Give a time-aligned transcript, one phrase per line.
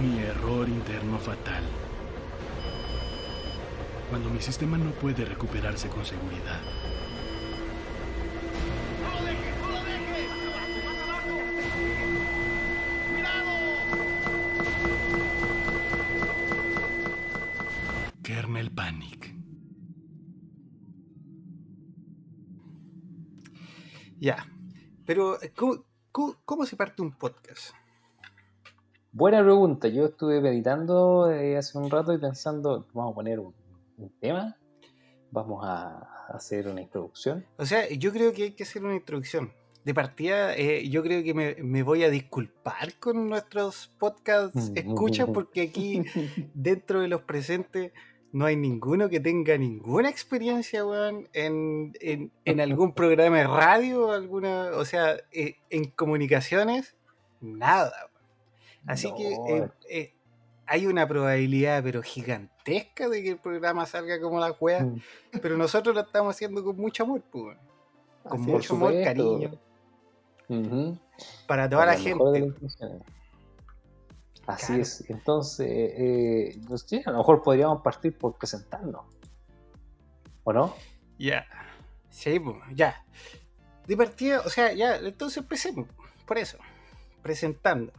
[0.00, 1.62] Mi error interno fatal.
[4.08, 6.60] Cuando mi sistema no puede recuperarse con seguridad.
[18.22, 19.34] Kernel Panic.
[24.18, 24.46] Ya.
[25.04, 27.74] Pero, ¿cómo, cómo, cómo se parte un podcast?
[29.12, 29.88] Buena pregunta.
[29.88, 33.54] Yo estuve meditando eh, hace un rato y pensando, vamos a poner un,
[33.96, 34.56] un tema,
[35.30, 37.44] vamos a hacer una introducción.
[37.56, 39.52] O sea, yo creo que hay que hacer una introducción.
[39.82, 44.76] De partida, eh, yo creo que me, me voy a disculpar con nuestros podcasts Mm,
[44.76, 46.02] escuchas porque aquí,
[46.54, 47.90] dentro de los presentes,
[48.30, 54.12] no hay ninguno que tenga ninguna experiencia, weón, en, en, en algún programa de radio,
[54.12, 56.94] alguna, o sea, eh, en comunicaciones,
[57.40, 58.09] nada.
[58.86, 60.14] Así que eh, eh,
[60.66, 65.00] hay una probabilidad, pero gigantesca, de que el programa salga como la wea, Mm.
[65.42, 67.56] pero nosotros lo estamos haciendo con mucho amor, pues,
[68.22, 69.50] con Así mucho amor, cariño,
[71.46, 72.52] para toda la gente.
[74.46, 74.82] Así Claro.
[74.82, 75.04] es.
[75.10, 76.60] Entonces, eh,
[77.06, 79.02] a lo mejor podríamos partir por presentarnos.
[80.44, 80.74] ¿O no?
[81.18, 81.46] Ya.
[82.08, 83.04] Sí, pues, ya.
[83.86, 85.88] De partida, o sea, ya, entonces empecemos.
[86.26, 86.58] Por eso,
[87.22, 87.92] presentando.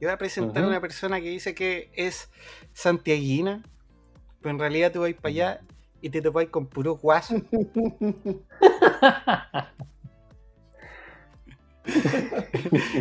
[0.00, 2.30] Yo voy a presentar a una persona que dice que es
[2.72, 3.64] santiaguina,
[4.40, 5.60] pero en realidad tú vas para allá
[6.00, 7.34] y te topáis con puro guaso.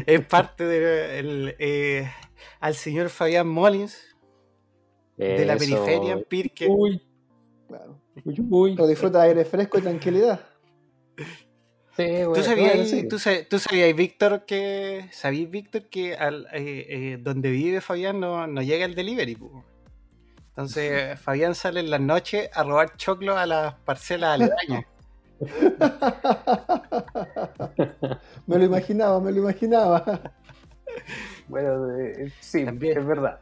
[0.06, 2.10] es parte del eh,
[2.60, 4.16] al señor Fabián Molins,
[5.18, 6.68] de la periferia en Pirque.
[6.68, 7.04] Uy,
[7.68, 8.02] Claro.
[8.24, 8.76] uy, uy.
[8.76, 10.42] Pero disfruta de aire fresco y tranquilidad.
[11.98, 13.08] Sí, ¿Tú sabías, bueno, sí.
[13.08, 18.20] tú sa- tú sabías, Víctor, que sabías, Víctor, que al, eh, eh, donde vive Fabián
[18.20, 19.36] no, no llega el delivery?
[20.50, 24.86] Entonces Fabián sale en las noches a robar choclo a las parcelas aledañas.
[28.48, 30.04] me lo imaginaba, me lo imaginaba.
[31.48, 33.00] Bueno, eh, sí, También.
[33.00, 33.40] es verdad.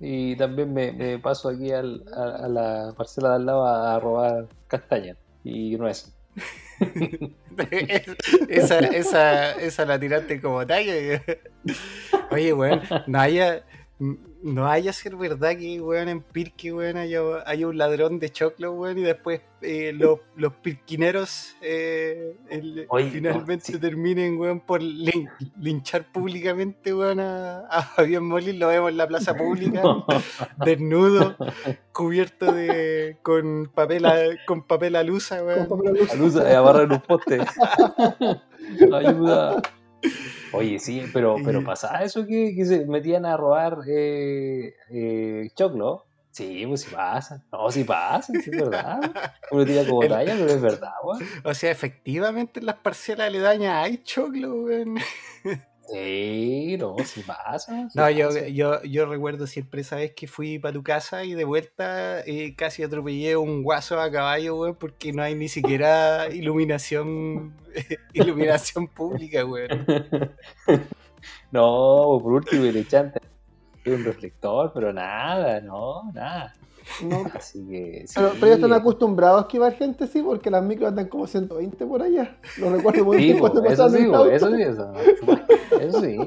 [0.00, 3.98] Y también me, me paso aquí al- a, a la parcela de al lado a
[4.00, 6.12] robar castañas y nueces.
[8.48, 11.22] esa, esa, esa la tiraste como talla.
[12.30, 13.64] Oye, weón, no haya,
[14.44, 18.72] no haya ser verdad que, weón, en Pirque, weón, haya, haya un ladrón de choclo,
[18.72, 23.80] weón, y después eh, los, los pirquineros eh, el- Oye, finalmente no, sí.
[23.80, 29.06] terminen, weón, por lin- linchar públicamente, weón, a, a Fabián Molin, lo vemos en la
[29.08, 29.82] plaza pública,
[30.64, 31.36] desnudo,
[31.92, 35.66] cubierto de, con papel, a- con papel alusa, weón.
[35.66, 36.14] Con papel alusa.
[36.16, 37.40] La luz a amarrar en un poste.
[38.92, 39.62] Ayuda.
[40.52, 46.06] Oye, sí, pero, pero pasaba eso que, que se metían a robar eh, eh, choclo.
[46.30, 47.44] Sí, pues sí pasa.
[47.52, 48.98] No, sí pasa, sí es verdad.
[49.50, 51.22] Uno tira como talla, pero es verdad, weón.
[51.44, 54.96] O sea, efectivamente en las parcelas aledañas hay choclo, weón.
[55.90, 57.88] Sí, no, sí pasa.
[57.90, 58.48] sí No, yo, pasa.
[58.48, 62.54] yo, yo recuerdo siempre esa vez que fui para tu casa y de vuelta eh,
[62.56, 67.54] casi atropellé un guaso a caballo, weón, porque no hay ni siquiera iluminación
[68.12, 69.86] iluminación pública, weón.
[71.50, 73.12] No, por último, le echan
[73.86, 76.54] un reflector, pero nada, no, nada.
[77.00, 77.24] No.
[77.34, 78.04] Así que.
[78.06, 81.26] Sí, Pero, pero ya están acostumbrados a esquivar gente, sí, porque las micros andan como
[81.26, 82.36] 120 por allá.
[82.58, 84.62] Lo recuerdo muy Sí, bien cuando eso pasaban sí, eso sí,
[85.84, 86.18] eso, sí,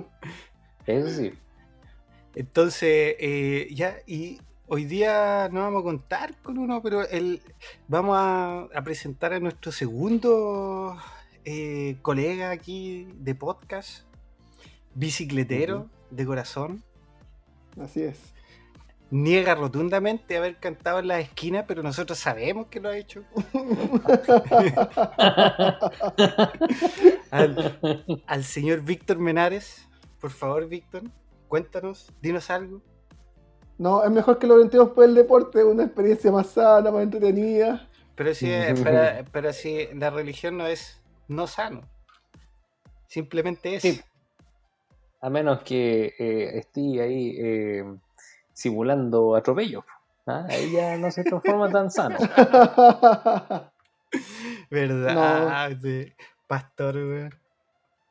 [0.85, 1.33] eso sí.
[2.35, 7.41] Entonces, eh, ya, y hoy día no vamos a contar con uno, pero el,
[7.87, 10.97] vamos a, a presentar a nuestro segundo
[11.45, 14.03] eh, colega aquí de podcast,
[14.95, 16.83] bicicletero de corazón.
[17.81, 18.36] Así es.
[19.09, 23.23] Niega rotundamente haber cantado en las esquinas, pero nosotros sabemos que lo ha hecho.
[27.31, 27.79] Al,
[28.25, 29.87] al señor Víctor Menares,
[30.19, 31.03] por favor, Víctor,
[31.47, 32.81] cuéntanos, dinos algo.
[33.77, 37.87] No, es mejor que lo orientemos por el deporte, una experiencia más sana, más entretenida.
[38.15, 38.47] Pero si,
[38.83, 41.81] pero, pero si la religión no es no sano,
[43.07, 43.83] simplemente es.
[43.83, 44.01] Sí.
[45.21, 47.83] A menos que eh, esté ahí eh,
[48.57, 49.85] simulando atropello.
[50.25, 50.45] ¿ah?
[50.49, 52.17] Ahí ya no se transforma tan sano.
[54.69, 55.77] ¿Verdad?
[55.81, 56.11] Sí.
[56.47, 57.35] Pastor, weón.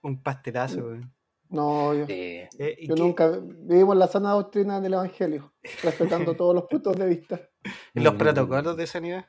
[0.02, 1.12] Un pastelazo, weón.
[1.48, 2.04] no, yo.
[2.08, 2.48] Eh,
[2.78, 5.52] ¿y yo nunca vivimos la sana doctrina del Evangelio,
[5.82, 7.40] respetando todos los puntos de vista.
[7.94, 8.19] Los Mm.
[8.19, 9.26] protocolos de sanidad.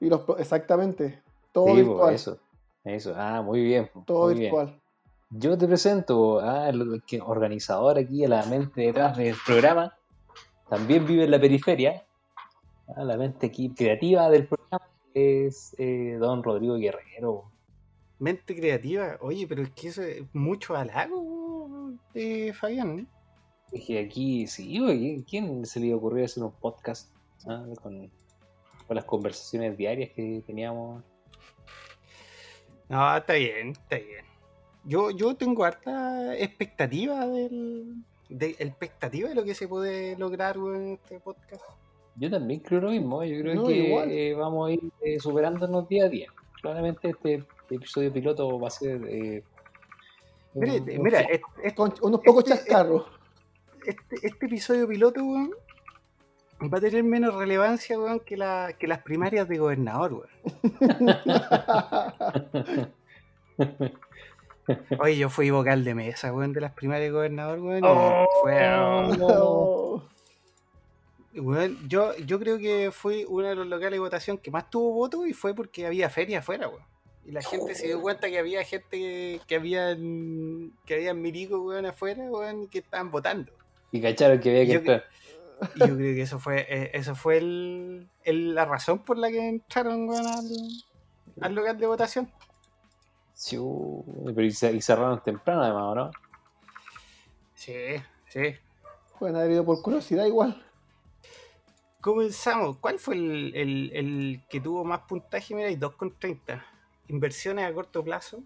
[0.00, 2.14] Y los pro- exactamente, todo Sí, virtual.
[2.14, 2.38] eso.
[2.84, 3.14] Eso.
[3.16, 3.90] Ah, muy bien.
[4.06, 4.50] Todo muy bien.
[4.52, 4.80] virtual.
[5.30, 9.94] yo te presento al que organizador aquí, a la mente detrás del programa.
[10.72, 12.02] También vive en la periferia.
[12.96, 17.44] a la mente aquí creativa del programa es eh, don Rodrigo Guerrero.
[18.18, 19.18] Mente creativa.
[19.20, 23.00] Oye, pero es que eso es mucho halago de Fabián.
[23.00, 23.06] ¿eh?
[23.70, 27.14] Es que aquí, sí, oye, ¿quién se le ocurrió hacer un podcast
[27.46, 28.10] ah, con,
[28.86, 31.04] con las conversaciones diarias que teníamos?
[32.88, 34.24] No, está bien, está bien.
[34.84, 38.02] Yo, yo tengo harta expectativa del,
[38.34, 41.62] de, expectativa de lo que se puede lograr weón, en este podcast.
[42.16, 43.22] Yo también creo lo mismo.
[43.24, 44.10] Yo creo No, que igual.
[44.10, 46.28] eh, vamos a ir eh, superándonos día a día.
[46.60, 49.00] Claramente este episodio piloto va a ser.
[49.08, 49.42] eh,
[50.54, 51.30] Mira, un- un mira, flop.
[51.32, 53.06] es- es- Con unos pocos Este- chascarros.
[53.86, 55.50] este, este episodio piloto, weón,
[56.72, 60.28] va a tener menos relevancia, weón, que, la, que las primarias de gobernador, weón.
[65.00, 67.82] Oye, yo fui vocal de mesa, weón, de las primarias de gobernador, weón.
[67.84, 68.26] Oh.
[68.42, 68.60] fue,
[69.18, 70.08] No.
[71.34, 74.92] weón, yo, yo creo que fue uno de los locales de votación que más tuvo
[74.92, 76.82] votos y fue porque había feria afuera, weón.
[77.24, 81.60] Y la gente se dio cuenta que había gente que, que habían que habían milicos,
[81.60, 83.52] weón, afuera, weón, y que estaban votando.
[83.92, 85.04] Y cacharon que había que Yo- entrar.
[85.76, 89.30] Y yo creo que eso fue, eh, eso fue el, el- la razón por la
[89.30, 90.44] que entraron weón, al,
[91.40, 92.28] al local de votación.
[93.42, 96.10] Siu, Pero y, ce- y cerraron temprano, además, ¿o ¿no?
[97.56, 97.74] Sí,
[98.28, 98.54] sí.
[99.18, 100.64] Pueden haber ido por curiosidad igual.
[102.00, 102.76] Comenzamos.
[102.78, 105.56] ¿Cuál fue el, el- el que tuvo más puntaje?
[105.56, 106.64] Mira, hay 2,30.
[107.08, 108.44] Inversiones a corto plazo,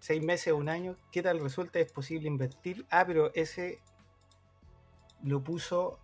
[0.00, 0.96] 6 meses o un año.
[1.10, 1.78] ¿Qué tal resulta?
[1.78, 2.84] ¿Es posible invertir?
[2.90, 3.78] Ah, pero ese
[5.24, 5.98] lo puso.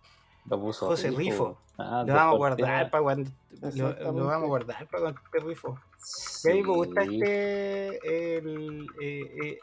[0.45, 1.59] Lo puso José Rifo.
[1.77, 3.29] Ah, Lo vamos a guardar para cuando.
[3.75, 5.79] Lo, vamos a guardar para cuando esté rifo.
[6.03, 6.49] Sí.
[6.49, 8.37] Y a mí me gusta este.
[8.37, 9.59] El, eh, eh,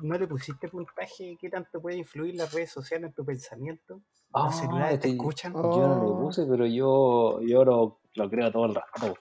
[0.00, 1.36] ¿No le pusiste puntaje?
[1.40, 4.00] ¿Qué tanto puede influir las redes sociales en tu pensamiento?
[4.32, 5.52] Ah, ¿Los celulares te este- escuchan?
[5.54, 5.76] Oh.
[5.80, 9.14] Yo no lo puse, pero yo, yo lo, lo creo todo el rato.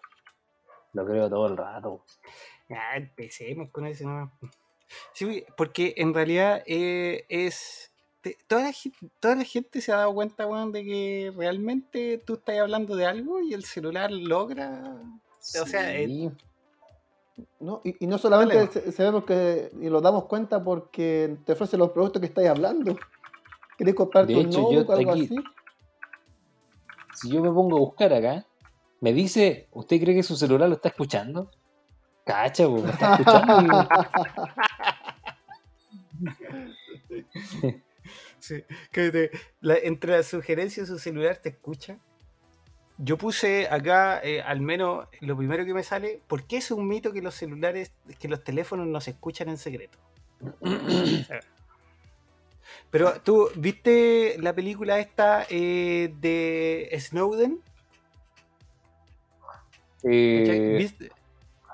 [0.93, 2.03] Lo creo todo el rato.
[2.69, 4.31] Ya, empecemos con ese nomás.
[5.13, 7.91] Sí, porque en realidad eh, es.
[8.21, 8.71] te- toda, la,
[9.19, 13.05] toda la gente se ha dado cuenta, weón, de que realmente tú estás hablando de
[13.05, 15.01] algo y el celular logra.
[15.61, 16.31] O sea, eh.
[17.59, 17.81] ¿no?
[17.83, 21.91] Y, y no solamente se- sabemos que y nos damos cuenta porque te ofrecen los
[21.91, 22.95] productos que estáis hablando.
[23.77, 25.35] ¿Querés comprar De tu hecho, notebook o algo aquí- así?
[27.15, 28.45] Si yo me pongo a buscar acá,
[29.01, 31.49] me dice, ¿usted cree que su celular lo está escuchando?
[32.25, 33.87] Cacha, po, me está escuchando.
[38.39, 39.31] Sí, que te-
[39.61, 41.97] la- entre las sugerencias su celular te escucha.
[42.97, 46.87] Yo puse acá, eh, al menos lo primero que me sale, ¿por qué es un
[46.87, 49.97] mito que los celulares, que los teléfonos no se escuchan en secreto?
[52.91, 57.59] Pero tú, ¿viste la película esta eh, de Snowden?
[60.03, 61.11] eh, ¿Viste?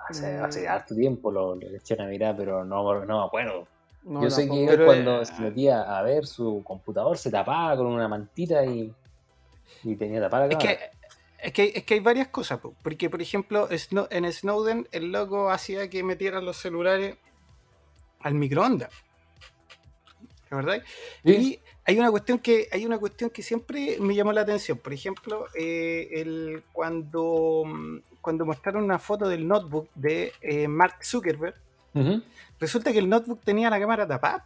[0.08, 3.68] hace, hace harto tiempo lo, lo eché a mirar, pero no, no me acuerdo.
[4.04, 7.76] No, Yo sé que él cuando eh, se metía a ver su computador se tapaba
[7.76, 8.94] con una mantita y,
[9.84, 10.80] y tenía tapada la Es que,
[11.42, 15.50] es, que, es que hay varias cosas, po, porque por ejemplo en Snowden el loco
[15.50, 17.18] hacía que metieran los celulares
[18.20, 18.90] al microondas.
[20.52, 20.82] ¿Verdad?
[21.24, 21.32] Sí.
[21.32, 24.80] Y hay una cuestión que hay una cuestión que siempre me llamó la atención.
[24.80, 27.64] Por ejemplo, eh, el, cuando,
[28.20, 31.56] cuando mostraron una foto del notebook de eh, Mark Zuckerberg,
[32.60, 34.44] resulta que el notebook tenía la cámara tapada.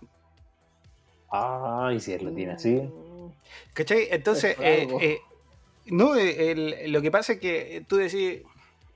[1.30, 2.82] Ay, si él lo tiene así.
[3.74, 4.08] ¿Cachai?
[4.12, 5.22] Entonces, Es eh, eh,
[5.88, 8.42] no, eh, el- lo que pasa es que tú decís,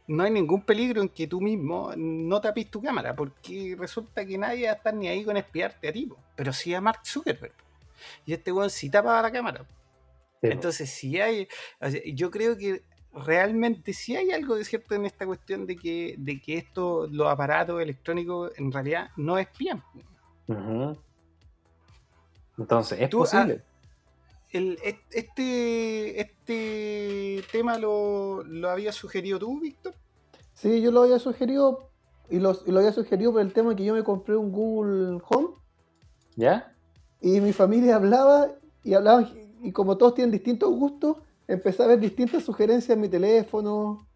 [0.08, 4.38] no hay ningún peligro en que tú mismo no tapes tu cámara, porque resulta que
[4.38, 7.54] nadie va a estar ni ahí con espiarte a ti, pero sí a Mark Zuckerberg.
[8.26, 9.66] Y este weón sí tapa la cámara.
[10.42, 11.48] Sí, Entonces, si hay,
[11.82, 15.76] o sea, yo creo que realmente sí hay algo de cierto en esta cuestión de
[15.76, 19.84] que, de que esto, los aparatos electrónicos en realidad no espían.
[20.48, 20.96] Ujú.
[22.58, 23.62] Entonces, es Tú, posible.
[24.52, 24.80] El,
[25.12, 29.94] este, este tema lo, lo había sugerido tú, Víctor.
[30.54, 31.90] Sí, yo lo había sugerido
[32.30, 35.22] y lo, y lo había sugerido por el tema que yo me compré un Google
[35.30, 35.50] Home
[36.36, 36.74] ¿Ya?
[37.22, 38.50] y mi familia hablaba
[38.84, 39.30] y hablaban
[39.62, 44.08] y como todos tienen distintos gustos, empecé a ver distintas sugerencias en mi teléfono,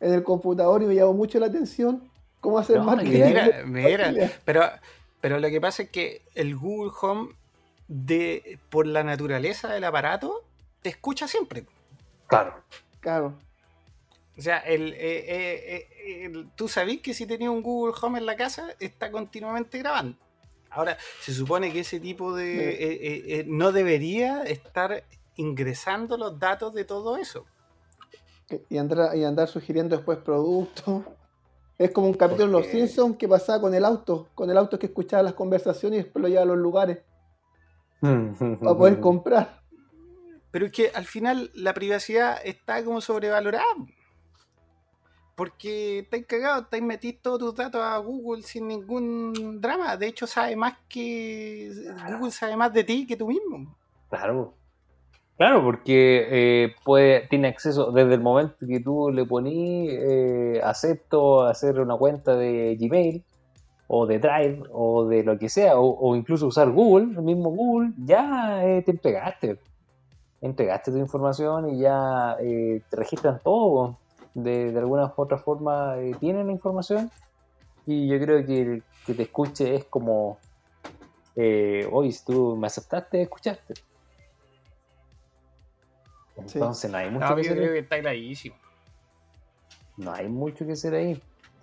[0.00, 2.10] en el computador y me llamó mucho la atención
[2.40, 3.24] cómo hacer No, marketing.
[3.24, 4.62] Mira, de mira, pero,
[5.20, 7.30] pero lo que pasa es que el Google Home,
[7.92, 10.42] de, por la naturaleza del aparato,
[10.80, 11.66] te escucha siempre.
[12.26, 12.54] Claro.
[13.00, 13.34] Claro.
[14.38, 18.18] O sea, el, eh, eh, eh, el- tú sabés que si tenías un Google Home
[18.18, 20.16] en la casa, está continuamente grabando.
[20.70, 22.70] Ahora, se supone que ese tipo de...
[22.70, 25.04] Eh, eh, eh, no debería estar
[25.36, 27.44] ingresando los datos de todo eso.
[28.70, 31.02] Y andar, y andar sugiriendo después productos.
[31.76, 34.28] Es como un capítulo de Los Simpsons que pasaba con el auto.
[34.34, 36.98] Con el auto que escuchaba las conversaciones y después lo llevaba a los lugares
[38.60, 39.62] para poder comprar.
[40.50, 43.64] Pero es que al final la privacidad está como sobrevalorada.
[45.34, 49.96] Porque estáis cagados, estáis metís todos tus datos a Google sin ningún drama.
[49.96, 51.72] De hecho, sabe más que.
[52.18, 53.74] Google sabe más de ti que tú mismo.
[54.10, 54.54] Claro.
[55.38, 61.42] Claro, porque eh, puede, tiene acceso desde el momento que tú le ponís eh, acepto
[61.42, 63.24] a hacer una cuenta de Gmail
[63.94, 67.50] o de Drive o de lo que sea, o, o incluso usar Google, el mismo
[67.50, 69.60] Google, ya eh, te entregaste.
[70.40, 73.98] Entregaste tu información y ya eh, te registran todo.
[74.34, 77.10] De, de alguna u otra forma eh, tienen la información
[77.84, 80.38] y yo creo que el que te escuche es como,
[81.36, 83.74] eh, oye, si tú me aceptaste, escuchaste.
[86.46, 86.56] Sí.
[86.58, 87.56] Entonces no hay mucho No, que yo hacer.
[87.58, 87.74] creo ahí.
[87.74, 88.56] que está clarísimo.
[89.98, 91.22] No hay mucho que hacer ahí.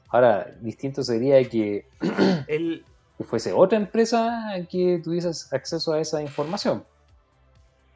[0.10, 1.86] Ahora, distinto sería que,
[2.48, 2.86] El,
[3.18, 6.84] que fuese otra empresa que tuviese acceso a esa información.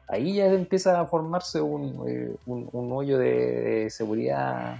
[0.06, 4.76] Ahí ya empieza a formarse un, eh, un- un hoyo de, de seguridad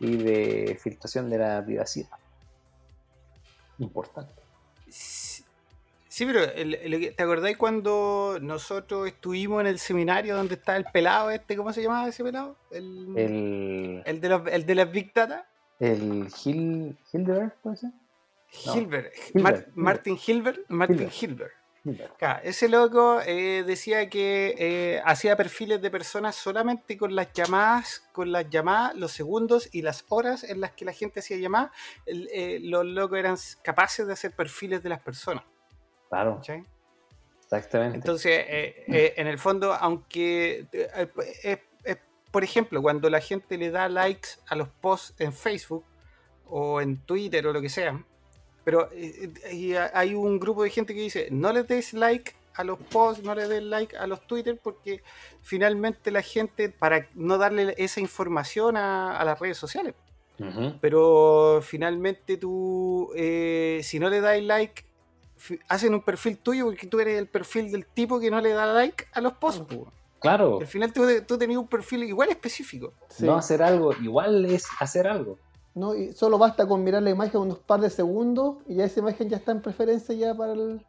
[0.00, 2.08] y de filtración de la privacidad.
[3.78, 4.32] Importante.
[4.90, 5.44] Sí,
[6.08, 10.84] sí, pero el- el- ¿te acordáis cuando nosotros estuvimos en el seminario donde estaba el
[10.86, 11.56] pelado este?
[11.56, 12.56] ¿Cómo se llamaba ese pelado?
[12.70, 15.46] El, El, de, los, el de las Big Data.
[15.80, 17.90] El Hil, Hildeberg, ¿puede ser?
[18.66, 18.76] No.
[18.76, 19.12] Hilbert.
[19.14, 19.76] Hilbert, Mar- Hilbert.
[19.76, 20.58] Martin Hilbert.
[20.68, 21.52] Martin Hilbert.
[21.84, 22.16] Hilbert.
[22.16, 28.08] Claro, ese loco eh, decía que eh, hacía perfiles de personas solamente con las llamadas,
[28.12, 31.72] con las llamadas, los segundos y las horas en las que la gente hacía llamadas.
[32.06, 35.42] eh, los locos eran capaces de hacer perfiles de las personas.
[36.08, 36.40] Claro,
[37.40, 37.96] exactamente.
[37.96, 41.62] Entonces, eh, en el fondo, aunque, eh,
[42.32, 45.84] por ejemplo, cuando la gente le da likes a los posts en Facebook
[46.48, 48.02] o en Twitter o lo que sea,
[48.64, 52.32] pero eh, eh, y hay un grupo de gente que dice, no le des like
[52.54, 55.02] a los posts, no le des like a los Twitter, porque
[55.42, 59.94] finalmente la gente, para no darle esa información a, a las redes sociales,
[60.80, 64.84] pero finalmente tú, eh, si no le das like,
[65.68, 68.66] hacen un perfil tuyo porque tú eres el perfil del tipo que no le da
[68.66, 69.62] like a los posts.
[69.62, 69.92] po.
[70.22, 72.92] Claro, Al final tú, tú tenías un perfil igual específico.
[73.08, 73.26] Sí.
[73.26, 75.36] no hacer algo igual es hacer algo.
[75.74, 79.00] No, y solo basta con mirar la imagen unos par de segundos y ya esa
[79.00, 80.84] imagen ya está en preferencia ya para el,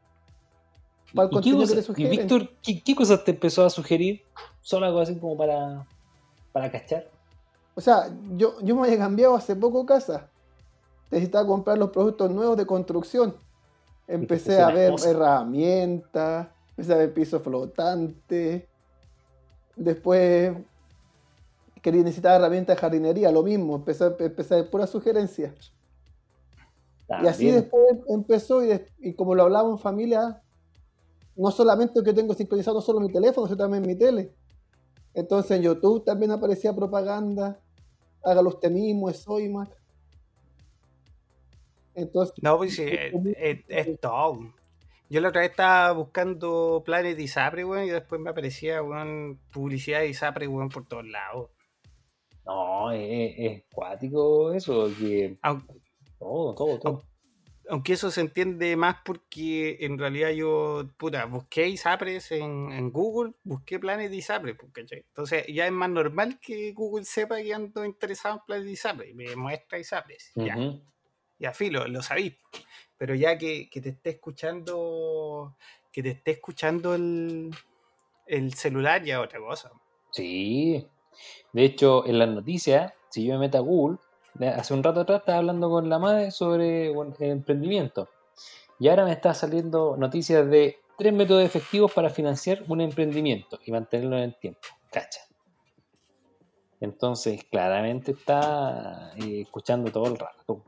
[1.16, 2.08] para el ¿Y, qué contenido que y.
[2.08, 4.22] Víctor, ¿qué, qué cosas te empezó a sugerir?
[4.62, 5.86] Solo algo así como para,
[6.52, 7.10] para cachar.
[7.75, 10.28] O sea, yo, yo me había cambiado hace poco casa.
[11.10, 13.36] Necesitaba comprar los productos nuevos de construcción.
[14.08, 18.68] Empecé a ver herramientas, empecé a ver piso flotante.
[19.75, 20.56] Después
[21.82, 25.74] quería necesitar herramientas de jardinería, lo mismo, empecé, a- empecé a ver puras sugerencias.
[27.24, 28.62] Y así después empezó,
[29.00, 30.42] y, como lo hablaba en familia,
[31.36, 34.32] no solamente que tengo sincronizado no solo mi teléfono, sino también mi tele.
[35.13, 37.60] Entonces en YouTube también aparecía propaganda,
[38.24, 39.70] hágalo usted mismo, es Soymac.
[41.96, 44.39] Entonces, No, pues sí, es, es- es todo.
[45.13, 49.39] Yo la otra vez estaba buscando planes de ISAPRE, weón, y después me aparecía, weón,
[49.51, 51.51] publicidad de ISAPRE, weón, por todos lados.
[52.48, 55.75] No, es, es cuático eso, que Aunque,
[56.17, 57.03] todo, todo, todo.
[57.70, 63.36] aunque eso se entiende más porque en realidad yo, puta, busqué ISAPRES en, en Google,
[63.43, 65.05] busqué planes de ISAPRE, pues, ¿cachai?
[65.10, 69.10] Entonces ya es más normal que Google sepa que ando interesado en planes de ISAPRE,
[69.12, 70.58] y me muestra ISAPRES, ya.
[70.58, 70.82] Ujú.
[71.38, 72.34] ya filo, lo sabéis.
[73.04, 75.58] Pero ya que, que te esté escuchando,
[75.92, 77.54] que te esté escuchando el,
[78.26, 79.74] el celular ya otra cosa.
[80.12, 80.88] Sí.
[81.52, 83.98] De hecho, en las noticias, si yo me meto a Google,
[84.36, 88.08] de- hace un rato atrás estaba hablando con la madre sobre el emprendimiento.
[88.80, 93.74] Y ahora me está saliendo noticias de tres métodos efectivos para financiar un emprendimiento y
[93.74, 94.62] mantenerlo en el tiempo.
[94.90, 95.20] Cacha.
[96.80, 100.64] Entonces, claramente está eh, escuchando todo el rato.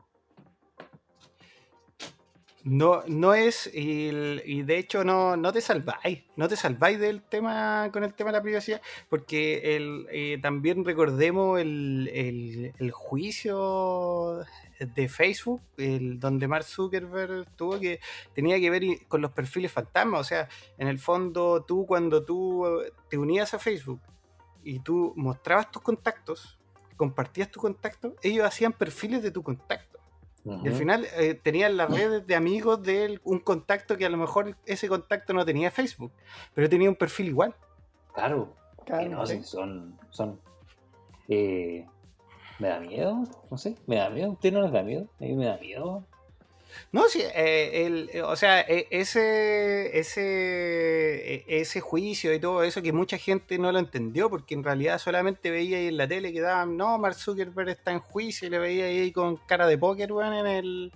[2.68, 7.90] No, no es, y, de hecho no, no te salváis, no te salváis del tema
[7.92, 12.10] con el tema de la privacidad, porque el, eh, también recordemos el,
[12.76, 14.44] el- juicio
[14.80, 18.00] de Facebook, el, donde Mark Zuckerberg tuvo que,
[18.34, 22.66] tenía que ver con los perfiles fantasmas, o sea, en el fondo tú cuando tú
[22.66, 24.00] eh, te unías a Facebook
[24.64, 26.58] y tú mostrabas tus contactos,
[26.96, 29.95] compartías tu contacto, ellos hacían perfiles de tu contacto.
[30.46, 34.08] Y al final eh, tenían las redes de amigos de él, un contacto que a
[34.08, 36.12] lo mejor ese contacto no tenía Facebook,
[36.54, 37.54] pero tenía un perfil igual.
[38.14, 38.54] Claro.
[38.84, 39.42] Claro, que no, sí.
[39.42, 39.98] son.
[40.10, 40.40] son
[41.28, 41.84] eh,
[42.60, 43.24] ¿Me da miedo?
[43.50, 44.28] No sé, ¿me da miedo?
[44.28, 45.08] ¿A usted no les da miedo?
[45.20, 46.04] A mí me da miedo.
[46.92, 52.62] No, sí, eh, el, eh, o sea, eh, ese, ese, eh, ese juicio y todo
[52.62, 56.08] eso que mucha gente no lo entendió, porque en realidad solamente veía ahí en la
[56.08, 59.66] tele que daban, no, Mark Zuckerberg está en juicio y le veía ahí con cara
[59.66, 60.92] de póker, weón, en el,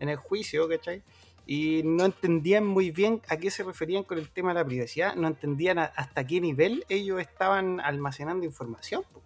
[0.00, 1.02] en el juicio, ¿cachai?
[1.46, 5.14] Y no entendían muy bien a qué se referían con el tema de la privacidad,
[5.16, 9.02] no entendían hasta qué nivel ellos estaban almacenando información.
[9.12, 9.22] po.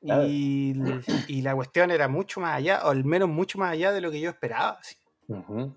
[0.00, 0.24] Claro.
[0.26, 0.74] Y,
[1.28, 4.10] y la cuestión era mucho más allá, o al menos mucho más allá de lo
[4.10, 4.78] que yo esperaba.
[5.28, 5.74] Ujú.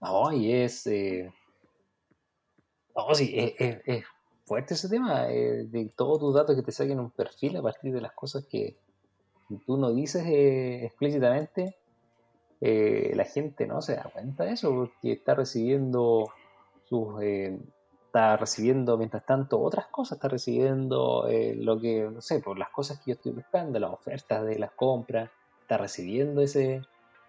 [0.00, 0.86] No, y es.
[0.86, 1.32] eh,
[2.94, 4.04] No, sí, es, es- es
[4.46, 7.92] fuerte ese tema eh, de todos tus datos que te saquen un perfil a partir
[7.92, 8.76] de las cosas que
[9.66, 11.76] tú no dices eh, explícitamente.
[12.60, 16.32] la gente no se da cuenta de eso porque está recibiendo
[16.84, 17.20] sus.
[18.12, 22.68] Está recibiendo mientras tanto otras cosas, está recibiendo eh, lo que, no sé, por las
[22.68, 25.30] cosas que yo estoy buscando, las ofertas de las compras,
[25.62, 26.82] está recibiendo ese,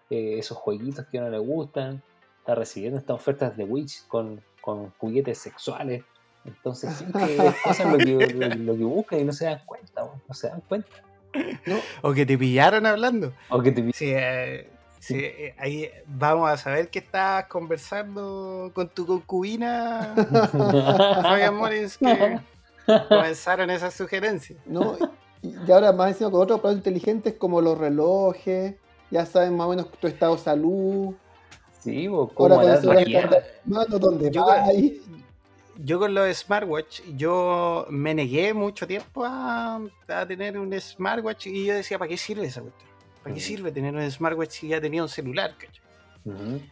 [0.09, 2.03] eh, esos jueguitos que a uno le gustan,
[2.39, 6.03] está recibiendo estas ofertas de Witch con, con juguetes sexuales.
[6.43, 10.33] Entonces siempre cosas lo que, lo, lo que buscan y no se dan cuenta, no
[10.33, 10.91] se dan cuenta.
[12.01, 13.31] O que te pillaron hablando.
[13.49, 14.69] O que te Sí, eh,
[15.03, 20.13] sí, eh, ahí vamos a saber que estabas conversando con tu concubina,
[21.21, 22.39] Fabián Morris, que
[23.09, 24.59] comenzaron esas sugerencias.
[24.65, 24.97] ¿no?
[25.41, 28.75] Y ahora más encima con otros aparatos inteligentes como los relojes,
[29.11, 31.13] ya saben más o menos tu estado de salud.
[31.79, 33.19] Sí, o Ahora como con la eso van a maquilla.
[33.19, 35.01] estar mano donde Yo, va ahí.
[35.77, 41.65] yo con los smartwatch, yo me negué mucho tiempo a, a tener un smartwatch y
[41.65, 42.89] yo decía, ¿para qué sirve esa cuestión?
[43.23, 45.55] ¿Para qué sirve tener un smartwatch si ya tenía un celular?
[45.57, 45.82] cacho?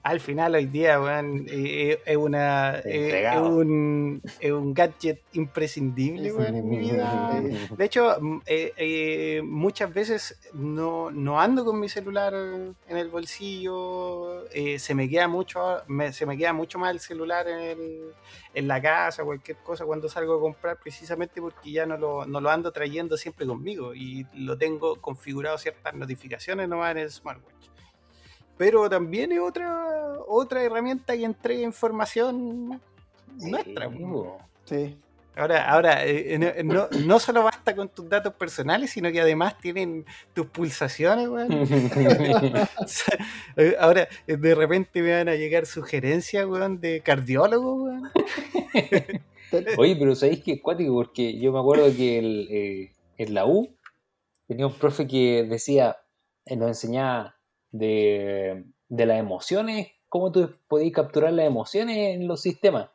[0.03, 5.21] Al final, hoy día, weón, eh, eh, es una eh, es un, es un gadget
[5.33, 7.41] imprescindible, weón, en mi vida.
[7.77, 13.09] De hecho, mm, eh, eh, muchas veces no, no ando con mi celular en el
[13.09, 17.59] bolsillo, eh, se, me queda mucho, me- se me queda mucho más el celular en,
[17.59, 18.11] el-
[18.53, 22.41] en la casa, cualquier cosa cuando salgo a comprar, precisamente porque ya no lo, no
[22.41, 27.70] lo ando trayendo siempre conmigo y lo tengo configurado ciertas notificaciones nomás en el smartwatch.
[28.61, 32.79] Pero también es otra, otra herramienta que entrega información
[33.39, 33.89] nuestra.
[34.65, 34.95] Sí.
[35.35, 39.57] Ahora, ahora eh, no, no- no solo basta con tus datos personales, sino que además
[39.57, 41.49] tienen tus pulsaciones, weón.
[42.77, 43.17] O sea,
[43.57, 48.11] eh, Ahora, eh, de repente me van a llegar sugerencias, weón, de cardiólogo, weón.
[49.79, 50.93] Oye, pero ¿sabéis que es cuático?
[50.93, 53.75] Porque yo me acuerdo que el, eh, en la U
[54.47, 55.97] tenía un profe que decía,
[56.45, 57.37] eh, nos enseñaba
[57.71, 62.89] de, de las emociones, cómo tú podías capturar las emociones en los sistemas.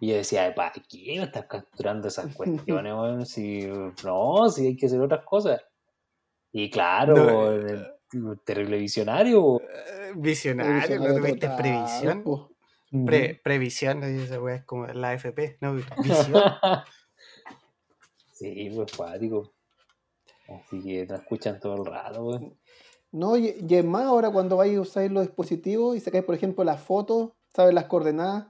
[0.00, 3.26] Y yo decía, ¿para qué me estás capturando esas cuestiones, weón?
[3.26, 3.66] Si,
[4.04, 5.60] no, si hay que hacer otras cosas.
[6.52, 9.60] Y claro, No, el- el terrible visionario.
[9.60, 12.24] Eh, Visionario, ¿no Visionario tuviste total, previsión?
[13.06, 14.06] Pre- previsión, ¿no?
[14.06, 15.74] Esa weá es como la FP, ¿no?
[16.02, 16.42] Visión.
[18.32, 19.52] sí, pues cuático.
[20.48, 22.58] Así que nos escuchan todo el rato, weón.
[23.12, 26.34] No, y, y es más, ahora cuando vais a usar los dispositivos y sacáis, por
[26.34, 28.46] ejemplo, las fotos, sabes las coordenadas.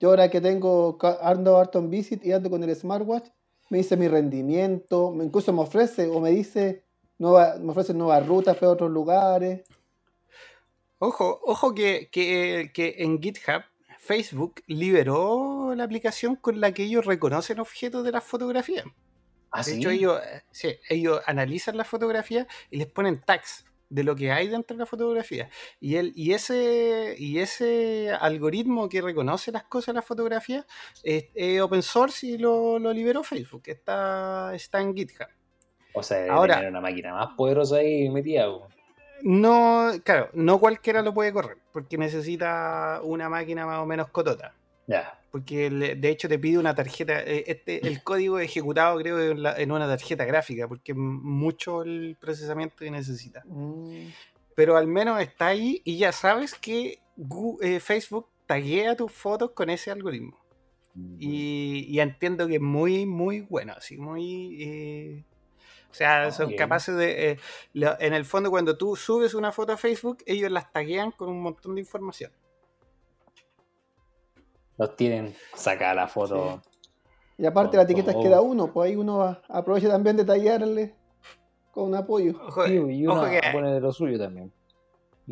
[0.00, 3.28] Yo ahora que tengo, ando harto en Visit y ando con el smartwatch,
[3.70, 6.84] me dice mi rendimiento, me, incluso me ofrece o me dice,
[7.18, 9.64] nueva, me ofrece nuevas rutas para otros lugares.
[10.98, 13.62] Ojo, ojo que, que- que en GitHub
[13.98, 18.84] Facebook liberó la aplicación con la que ellos reconocen objetos de las fotografías.
[19.50, 19.78] ¿Ah, De sí?
[19.78, 24.30] hecho, ellos, eh, sí, ellos analizan las fotografías y les ponen tags de lo que
[24.32, 25.48] hay dentro de la fotografía.
[25.80, 30.66] Y, el, y, ese, y ese algoritmo que reconoce las cosas de la fotografía
[31.02, 33.62] es, es open source y lo, lo liberó Facebook.
[33.66, 35.26] Está, está en GitHub.
[35.94, 38.46] O sea, Ahora- una máquina más poderosa ahí metida.
[39.22, 44.54] No, claro, no cualquiera lo puede correr, porque necesita una máquina más o menos cotota.
[44.86, 45.17] Ya.
[45.30, 49.56] Porque de hecho te pide una tarjeta, eh, este, el código ejecutado creo en, la-
[49.60, 53.42] en una tarjeta gráfica, porque es mucho el procesamiento que necesita.
[53.44, 54.06] Mm,
[54.54, 57.00] Pero al menos está ahí y ya sabes que
[57.60, 60.38] eh, Facebook taguea tus fotos con ese algoritmo.
[61.18, 64.56] Y, y entiendo que es muy, muy bueno, así, muy...
[64.62, 65.24] eh,
[65.90, 66.58] o sea, Ah, son bien.
[66.58, 67.30] capaces de...
[67.32, 67.38] eh,
[67.74, 71.28] lo- en el fondo, cuando tú subes una foto a Facebook, ellos las taguean con
[71.28, 72.32] un montón de información.
[74.78, 76.62] Los tienen sacada la foto.
[77.36, 78.22] Y aparte Con la etiqueta todo.
[78.22, 80.94] queda uno, pues ahí uno aprovecha también de tallarle
[81.70, 82.32] con apoyo.
[82.46, 84.52] Ojo, Sí, y uno ojo que, pone de lo suyo también.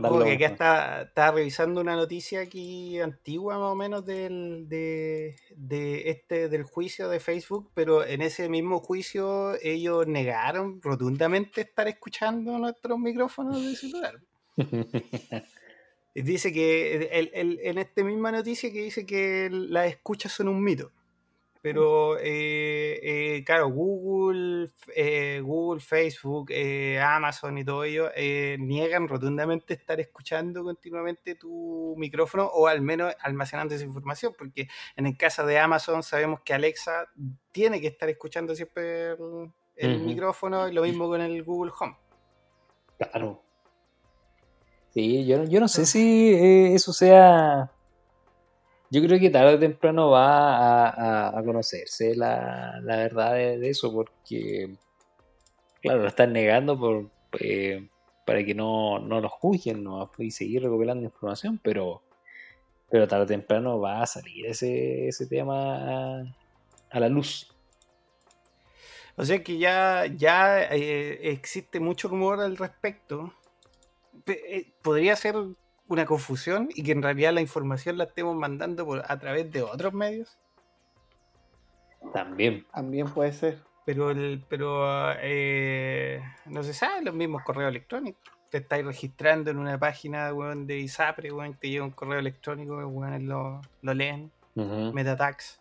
[0.00, 5.34] ojo que acá está, está revisando una noticia aquí antigua más o menos del, de,
[5.56, 11.88] de este del juicio de Facebook, pero en ese mismo juicio ellos negaron rotundamente estar
[11.88, 14.20] escuchando nuestros micrófonos de celular.
[16.22, 20.62] Dice que el- el- en esta misma noticia que dice que las escuchas son un
[20.62, 20.90] mito.
[21.66, 26.52] Pero eh, eh, claro, Google, eh, Google, Facebook,
[27.02, 28.08] Amazon y todo ello
[28.58, 35.06] niegan rotundamente estar escuchando continuamente tu micrófono o al menos almacenando esa información, porque en
[35.06, 37.08] el caso de Amazon sabemos que Alexa
[37.50, 39.16] tiene que estar escuchando siempre
[39.74, 41.96] el, micrófono y lo mismo con el Google Home.
[42.96, 43.42] Claro.
[44.96, 47.70] Sí, yo, no- yo no sé si eh, eso sea.
[48.90, 50.88] Yo creo que tarde o temprano va a,
[51.28, 54.78] a- a conocerse la, la verdad de, de eso, porque,
[55.82, 57.88] claro, lo están negando por, eh,
[58.24, 60.10] para que no, no lo juzguen ¿no?
[60.18, 62.02] y seguir recopilando información, pero,
[62.90, 66.24] pero tarde o temprano va a salir ese, ese tema a,
[66.90, 67.48] a la luz.
[69.16, 73.32] O sea que ya, ya eh, existe mucho rumor al respecto.
[74.26, 75.36] Eh, Podría ser
[75.88, 79.62] una confusión y que en realidad la información la estemos mandando por, a través de
[79.62, 80.38] otros medios.
[82.12, 82.66] También.
[82.72, 83.62] También puede ser.
[83.84, 88.20] Pero, el, pero eh, no se sabe, los mismos correos electrónicos.
[88.50, 92.76] Te estáis registrando en una página weón, de ISAPRE, weón, te llega un correo electrónico,
[92.76, 95.60] weón, lo, lo leen, Metatax.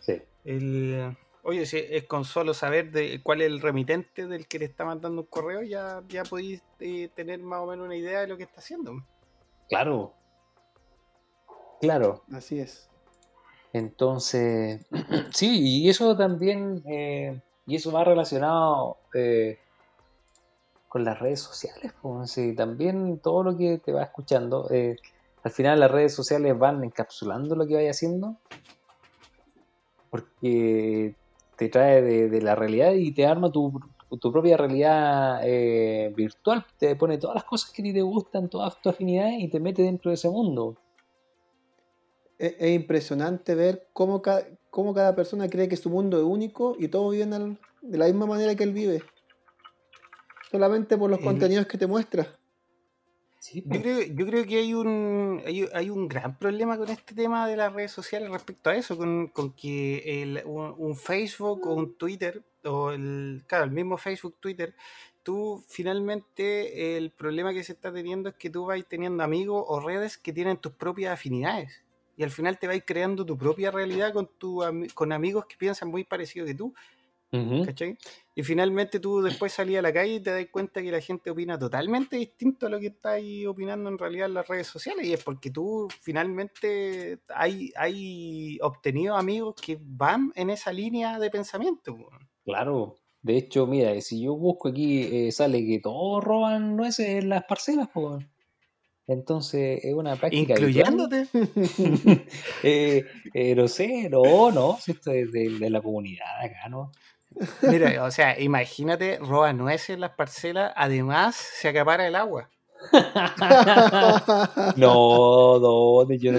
[0.00, 0.22] Sí.
[0.44, 4.64] El, oye, si es con solo saber de cuál es el remitente del que le
[4.66, 8.28] está mandando un correo, ya, ya podéis eh, tener más o menos una idea de
[8.28, 9.04] lo que está haciendo.
[9.68, 10.14] Claro.
[11.80, 12.22] Claro.
[12.32, 12.88] Así es.
[13.72, 14.86] Entonces,
[15.30, 19.58] sí, y eso también, eh, y eso va relacionado eh,
[20.88, 24.96] con las redes sociales, pues, sí, también todo lo que te va escuchando, eh,
[25.42, 28.36] al final las redes sociales van encapsulando lo que vayas haciendo,
[30.10, 31.16] porque
[31.64, 33.80] te trae de, de la realidad y te arma tu,
[34.20, 38.48] tu propia realidad eh, virtual, te pone todas las cosas que a ti te gustan,
[38.48, 40.76] todas tus afinidades y te mete dentro de ese mundo.
[42.38, 46.74] Es, es impresionante ver cómo cada, cómo cada persona cree que su mundo es único
[46.78, 49.02] y todos viven al- de la misma manera que él vive.
[50.50, 52.26] Solamente por los El- contenidos que te muestra.
[53.44, 57.12] Sí, Yo creo, yo creo que hay un, hay, hay un gran problema con este
[57.12, 61.66] tema de las redes sociales respecto a eso, con, con que el- un, un Facebook
[61.66, 64.76] o un Twitter, o el, claro, el mismo Facebook, Twitter,
[65.24, 69.80] tú finalmente el problema que se está teniendo es que tú vas teniendo amigos o
[69.80, 71.82] redes que tienen tus propias afinidades.
[72.16, 74.62] Y al final te vas creando tu propia realidad con, tu,
[74.94, 76.72] con amigos que piensan muy parecido que tú.
[78.34, 81.30] Y finalmente tú después salís a la calle y te das cuenta que la gente
[81.30, 85.06] opina totalmente distinto a lo que está ahí opinando en realidad en las redes sociales.
[85.06, 91.30] Y es porque tú finalmente hay, hay obtenido amigos que van en esa línea de
[91.30, 91.96] pensamiento.
[92.44, 97.28] Claro, de hecho, mira, si yo busco aquí, eh, sale que todos roban nueces en
[97.28, 98.24] las parcelas, pues.
[99.06, 100.54] Entonces es una práctica.
[100.54, 101.26] Incluyéndote.
[102.64, 106.92] Eh, eh, no sé, no, no, esto es de, de la comunidad acá, ¿no?
[107.62, 112.48] Mira, o sea, imagínate, roba nueces en las parcelas, además se acapara el agua.
[114.76, 116.38] No, no, yo no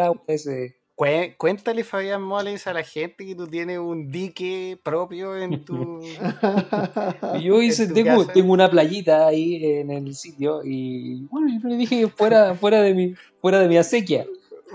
[0.00, 0.76] agua ese.
[0.94, 6.00] Cué- Cuéntale, Fabián Moles, a la gente que tú tienes un dique propio en tu...
[7.42, 8.32] Yo hice, tu tengo, casa.
[8.34, 12.94] tengo una playita ahí en el sitio y bueno, yo le dije fuera, fuera de
[12.94, 14.26] mi, fuera de mi acequia.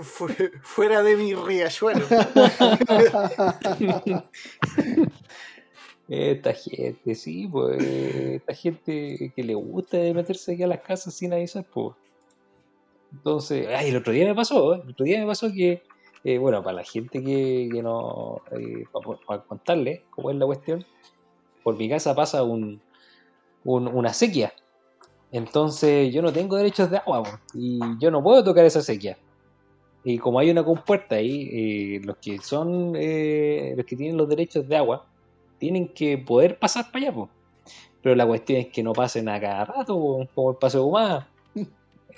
[0.02, 0.28] Fu-
[0.62, 2.06] fuera de mi riachuelo.
[6.08, 11.34] Esta gente, sí, pues, esta gente que le gusta meterse aquí a las casas sin
[11.34, 11.94] avisar, pues.
[13.12, 14.80] Entonces, ay, el otro día me pasó, ¿eh?
[14.84, 15.82] el otro día me pasó que,
[16.24, 18.84] eh, bueno, para la gente que, que no, eh,
[19.26, 20.84] para, contarle cómo es la cuestión,
[21.62, 22.80] por mi casa pasa un,
[23.64, 24.52] un- una sequía.
[25.30, 29.18] Entonces yo no tengo derechos de agua y yo no puedo tocar esa sequía.
[30.04, 34.28] Y como hay una compuerta ahí, eh, los que son, eh, los que tienen los
[34.28, 35.06] derechos de agua,
[35.58, 37.28] tienen que poder pasar para allá, po.
[38.02, 40.84] Pero la cuestión es que no pasen a cada rato, po, como el paso de
[40.84, 41.28] Humada.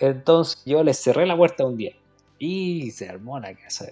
[0.01, 1.97] Entonces yo les cerré la puerta un día.
[2.39, 3.89] Y se armó la casa.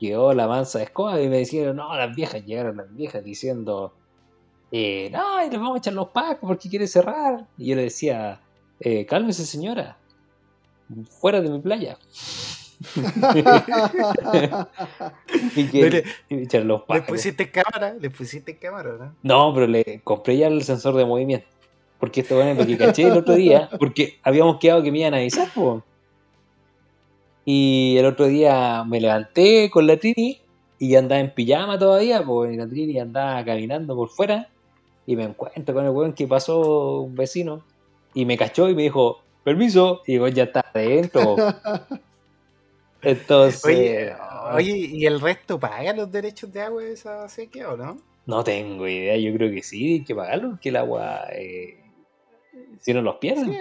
[0.00, 3.94] Quedó la mansa de escoba y me dijeron, no, las viejas, llegaron las viejas diciendo,
[4.72, 7.46] eh, no, y les vamos a echar los pacos porque quiere cerrar.
[7.56, 8.40] Y yo le decía,
[8.80, 9.98] eh, cálmese señora,
[11.20, 11.98] fuera de mi playa.
[15.56, 17.94] y que Le- los ¿Le pusiste cámara?
[18.00, 19.14] ¿Le pusiste cámara, no?
[19.22, 21.46] No, pero le compré ya el sensor de movimiento.
[21.98, 25.14] Porque esto bueno, lo que caché el otro día, porque habíamos quedado que me iban
[25.14, 25.82] a avisar, po.
[27.44, 30.40] Y el otro día me levanté con la Trini
[30.78, 34.48] y andaba en pijama todavía, pues la Trini andaba caminando por fuera
[35.06, 37.62] y me encuentro con el weón que pasó un vecino
[38.14, 41.36] y me cachó y me dijo, permiso, y weón ya está adentro.
[43.02, 44.14] Entonces, Oye,
[44.52, 47.96] oye, ¿y el resto paga los derechos de agua de esa sequía o no?
[48.26, 51.80] no tengo idea, yo creo que sí, hay que pagarlo, porque el agua, eh,
[52.80, 53.58] si no los pierden, Sí.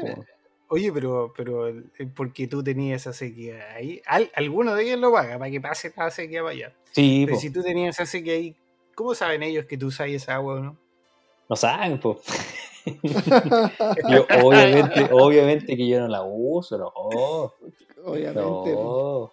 [0.73, 5.11] Oye, pero, pero el- porque tú tenías esa sequía ahí, al- alguno de ellos lo
[5.11, 6.73] paga para que pase la sequía para allá.
[6.91, 7.41] Sí, Pero po.
[7.41, 8.55] si tú tenías esa sequía ahí,
[8.95, 10.77] ¿cómo saben ellos que tú usas esa agua o no?
[11.49, 12.21] no saben, po.
[14.09, 17.53] Yo, obviamente, obviamente que yo no la uso, no,
[18.03, 18.73] Obviamente.
[18.73, 19.31] no.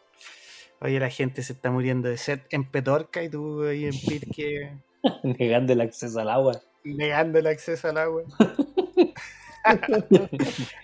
[0.80, 4.72] Oye, la gente se está muriendo de sed en Petorca y tú ahí en Pirque
[5.22, 6.60] negando el acceso al agua.
[6.84, 8.22] negando el acceso al agua.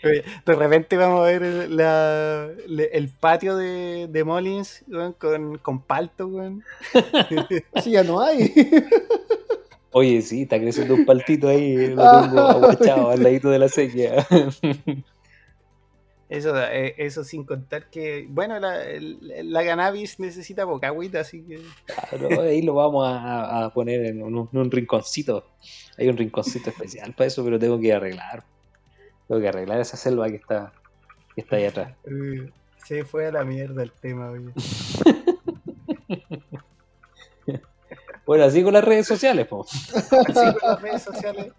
[0.04, 4.64] Oye, de repente vamos a ver el, la- le- el patio de, de weón,
[5.18, 6.62] con, con palto, weón.
[7.74, 8.52] Así ya no hay.
[9.96, 14.26] Oye, sí, está creciendo un paltito ahí, lo tengo aguachado al ladito de la sequía.
[16.28, 18.78] Eso, eh, eso sin contar que, bueno, la,
[19.20, 21.60] la cannabis necesita poca agüita, así que...
[21.84, 25.44] Claro, ahí lo vamos a, a poner en un, en un rinconcito.
[25.96, 28.42] Hay un rinconcito especial para eso, pero tengo que arreglar.
[29.28, 30.72] Tengo que arreglar esa selva que está,
[31.36, 31.94] que está ahí atrás.
[32.06, 32.50] eh,
[32.84, 34.50] se fue a la mierda el tema, oye.
[38.26, 39.64] Bueno, así con las redes sociales, po.
[39.64, 40.08] Así
[40.58, 41.52] con las redes sociales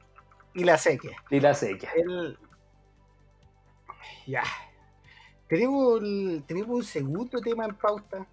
[0.54, 1.15] y la sequía.
[1.30, 1.89] Y la sequía.
[1.95, 2.38] El...
[4.25, 4.43] Ya.
[5.47, 8.25] Tenemos, el- tenemos un segundo tema en pauta.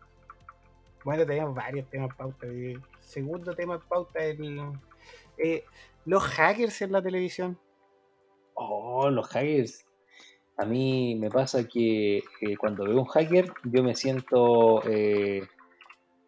[1.04, 2.46] Bueno, tenemos varios temas en pauta.
[2.46, 4.60] El segundo tema en pauta es el,
[5.36, 5.64] eh,
[6.06, 7.58] los hackers en la televisión.
[8.54, 9.84] Oh, los hackers.
[10.56, 14.82] A mí me pasa que eh, cuando veo un hacker, yo me siento.
[14.88, 15.46] eh,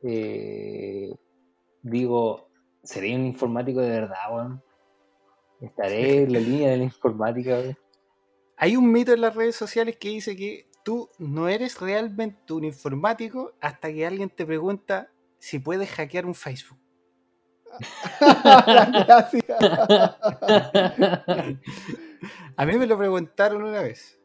[0.03, 1.15] eh,
[1.85, 2.49] digo,
[2.83, 4.63] ¿seré un informático de verdad, weón?
[5.61, 7.79] ¿Estaré en la línea de la informática, weón?
[8.57, 12.65] Hay un mito en las redes sociales que dice que tú no eres realmente un
[12.65, 16.79] informático hasta que alguien te pregunta si puedes hackear un Facebook.
[22.57, 24.19] A mí me lo preguntaron una vez.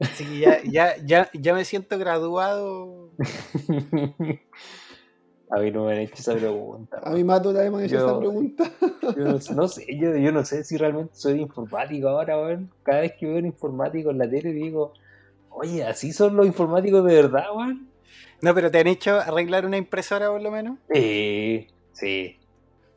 [0.00, 3.12] Así que ya, ya, ya, ya me siento graduado.
[5.50, 7.00] A mí no me han hecho esa pregunta.
[7.04, 8.64] A mí Mato también me han hecho Yo- esa pregunta.
[9.16, 12.70] Yo no, sé- no sé, yo, yo no sé si realmente soy informático ahora, weón.
[12.82, 14.92] Cada vez que veo un informático en la tele digo,
[15.50, 17.88] oye, ¿así son los informáticos de verdad, weón?
[18.42, 20.78] No, pero te han hecho arreglar una impresora por lo menos.
[20.92, 22.36] Sí, sí,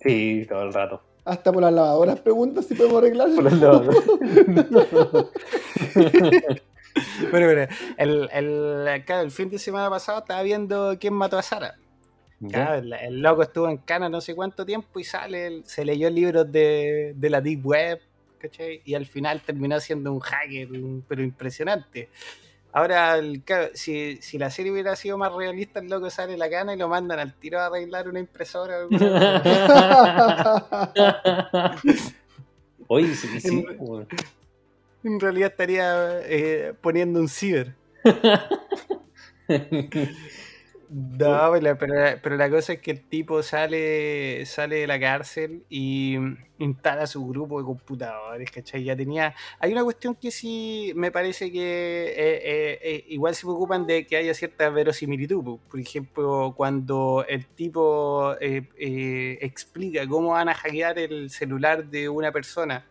[0.02, 1.02] sí, todo el rato.
[1.26, 3.30] Hasta por las lavadoras preguntas si podemos arreglar.
[3.36, 3.90] Por el lado.
[7.32, 11.42] Bueno, pero el, el, claro, el fin de semana pasado estaba viendo quién mató a
[11.44, 11.76] Sara.
[12.48, 16.10] Claro, el, el loco estuvo en Cana no sé cuánto tiempo y sale, se leyó
[16.10, 18.00] libros de, de la Deep Web,
[18.38, 18.82] ¿cachai?
[18.86, 22.08] Y al final terminó siendo un hacker, un- pero impresionante.
[22.72, 26.50] Ahora, el- claro, si, si la serie hubiera sido más realista, el loco sale la
[26.50, 28.88] cana y lo mandan al tiro a arreglar una impresora.
[32.88, 33.66] Oye, sí, sí,
[35.04, 37.76] en realidad estaría eh, poniendo un ciber.
[40.92, 45.64] No, pero, pero- pero la cosa es que el tipo sale, sale de la cárcel
[45.70, 46.18] y
[46.58, 48.84] instala su grupo de computadores, ¿cachai?
[48.84, 49.36] Ya tenía...
[49.60, 51.60] Hay una cuestión que sí me parece que
[52.08, 55.44] eh, eh, eh, igual se preocupan de que haya cierta verosimilitud.
[55.44, 55.60] po.
[55.70, 62.32] Por ejemplo, cuando el tipo eh, explica cómo van a hackear el celular de una
[62.32, 62.89] persona,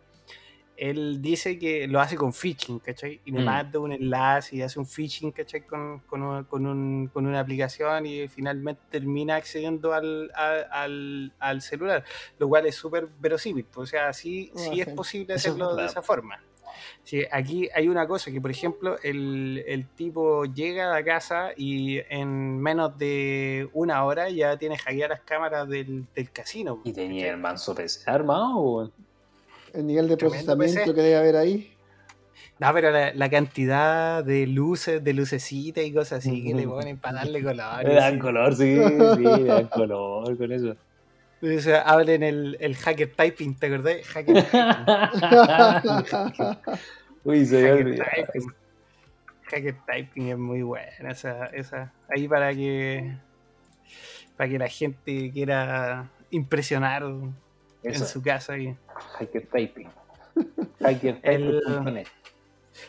[0.79, 3.19] él dice que lo hace con phishing, ¿cachai?
[3.25, 3.45] Y le Mm.
[3.45, 5.61] manda un enlace y hace un phishing, ¿cachai?
[5.65, 11.33] Con, con, un- con un- con una aplicación y finalmente termina accediendo al, a- al,
[11.39, 12.03] al celular,
[12.37, 13.65] lo cual es súper verosímil.
[13.65, 16.41] pues, O sea, sí, sí es posible es hacerlo de esa forma.
[17.03, 21.49] Sí, aquí hay una cosa que, por ejemplo, el, el tipo llega a la casa
[21.57, 26.79] y en menos de una hora ya tiene hackeadas las cámaras del, del casino.
[26.85, 27.35] Y tenía ¿cachai?
[27.35, 28.93] el manso PC armado, weón.
[29.73, 30.93] El nivel de Tremendo procesamiento PC.
[30.95, 31.73] que debe haber ahí.
[32.59, 36.97] No, pero la, la cantidad de luces, de lucecitas y cosas así que le ponen
[36.97, 37.83] para darle color.
[37.85, 40.75] Le dan color, sí, sí, le dan color con eso.
[41.41, 44.05] O sea, hablen el, el hacker typing, ¿te acordás?
[44.07, 44.59] Hacker typing.
[47.23, 48.53] Uy, se hacker typing.
[49.51, 51.11] Hacker Typing es muy buena.
[51.11, 51.91] Esa, esa.
[52.09, 53.17] Ahí para que.
[54.37, 57.03] Para que la gente quiera impresionar
[57.83, 58.57] en su casa.
[58.57, 58.75] y-
[59.17, 59.89] Hacker Typing.
[60.35, 60.45] El-
[60.85, 62.07] Hackertyping.net.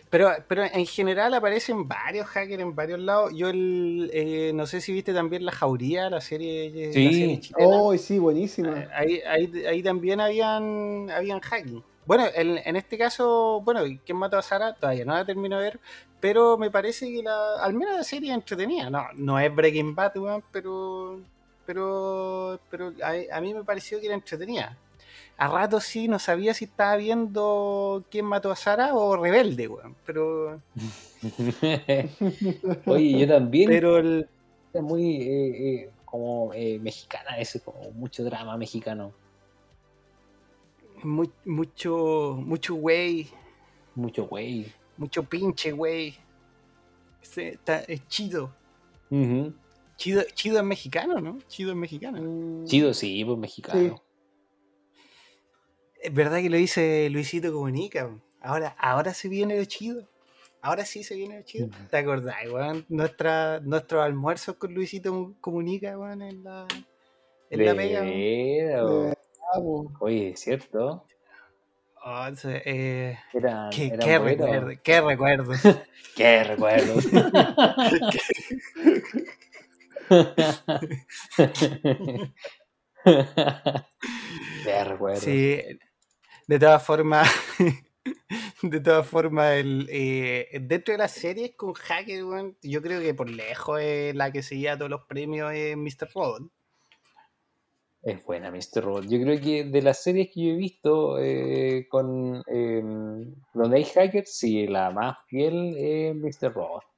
[0.09, 3.33] Pero, pero en general aparecen varios hackers en varios lados.
[3.35, 7.05] Yo el, eh, no sé si viste también La Jauría, la serie, Sí.
[7.07, 7.66] la serie chilena.
[7.68, 8.87] Oh, sí, buenísima.
[8.94, 11.83] Ahí, ahí, ahí también habían, habían hacking.
[12.07, 14.74] Bueno, en, en este caso, bueno, ¿quién mató a Sara?
[14.74, 15.81] Todavía no la termino de ver,
[16.20, 18.90] pero me parece que la, al menos la serie es entretenida.
[18.90, 21.20] No, no es Breaking Bad, weón, pero,
[21.70, 24.76] pero, pero a, a mí me pareció que era entretenida.
[25.37, 29.94] A rato sí, no sabía si estaba viendo quién mató a Sara o Rebelde, weón.
[30.04, 30.61] Pero,
[32.87, 33.68] Oye, yo también.
[33.70, 34.28] pero el,
[34.72, 35.48] es muy eh,
[35.85, 39.12] eh, como eh, mexicana, ese como mucho drama mexicano.
[41.04, 43.28] mu- mucho, mucho güey,
[43.94, 44.72] Mucho güey.
[44.96, 46.16] mucho pinche güey.
[47.37, 48.50] Está- es chido.
[49.11, 49.52] Ujú.
[50.01, 51.37] Chido, chido es mexicano, ¿no?
[51.47, 52.65] Chido es mexicano.
[52.65, 54.03] Chido, sí, pues mexicano.
[56.01, 58.11] Es verdad que lo dice Luisito Comunica.
[58.41, 60.09] Ahora, ahora se viene lo chido.
[60.63, 61.69] Ahora sí se viene lo chido.
[61.91, 62.87] ¿Te acordás, weón?
[62.89, 66.67] Nuestra, nuestros almuerzos con Luisito Comunica, weón, en la,
[67.51, 68.01] en la pega.
[68.01, 69.15] weón.
[69.53, 69.59] Ah.
[70.01, 71.05] Oye, es cierto.
[72.03, 75.53] Oh, ese, eh, Eran, qué, recuerdo, qué recuerdo.
[76.17, 77.05] Qué recuerdos.
[77.07, 79.37] Qué recuerdos.
[85.16, 85.61] Sí,
[86.46, 87.31] de todas formas,
[88.62, 92.25] de todas formas, el, eh, dentro de las series con Hacker,
[92.62, 96.09] yo creo que por lejos es la que se lleva todos los premios es Mr.
[96.14, 96.51] Robot.
[98.03, 98.83] Es buena, Mr.
[98.83, 99.05] Robot.
[99.09, 102.83] Yo creo que de las series que yo he visto eh, con eh,
[103.53, 106.55] donde hay hackers, sí, la más fiel es Mr.
[106.55, 106.89] Robot.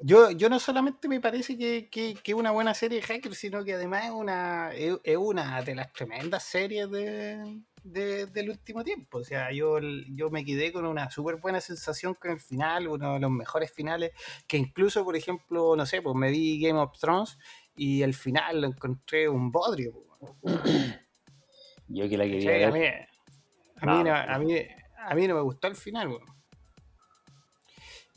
[0.00, 3.34] Yo, yo no solamente me parece que, que, que es una buena serie de Hacker,
[3.34, 8.50] sino que además es una, es, es una de las tremendas series de, de- del
[8.50, 9.18] último tiempo.
[9.18, 13.14] O sea, yo, yo me quedé con una súper buena sensación con el final, uno
[13.14, 14.12] de los mejores finales,
[14.46, 17.36] que incluso, por ejemplo, no sé, pues me vi Game of Thrones
[17.74, 19.94] y el final lo encontré un bodrio.
[21.88, 22.64] Yo que la quería ¿cachai?
[22.64, 22.72] A ver.
[22.72, 24.14] mí, a, No, no, no.
[24.14, 24.54] a, mí,
[24.98, 26.08] a mí no me gustó el final.
[26.08, 26.37] weón.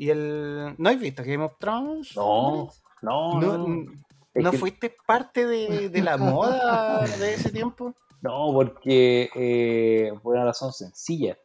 [0.02, 0.74] Y el...
[0.80, 2.16] ¿No has visto Game of Thrones?
[2.16, 2.72] No,
[3.04, 3.66] no, No, no.
[3.68, 3.86] n-
[4.34, 7.94] Es ¿no que- fuiste parte de, de la moda de ese tiempo?
[8.24, 11.38] No, porque eh, por una razón sencilla.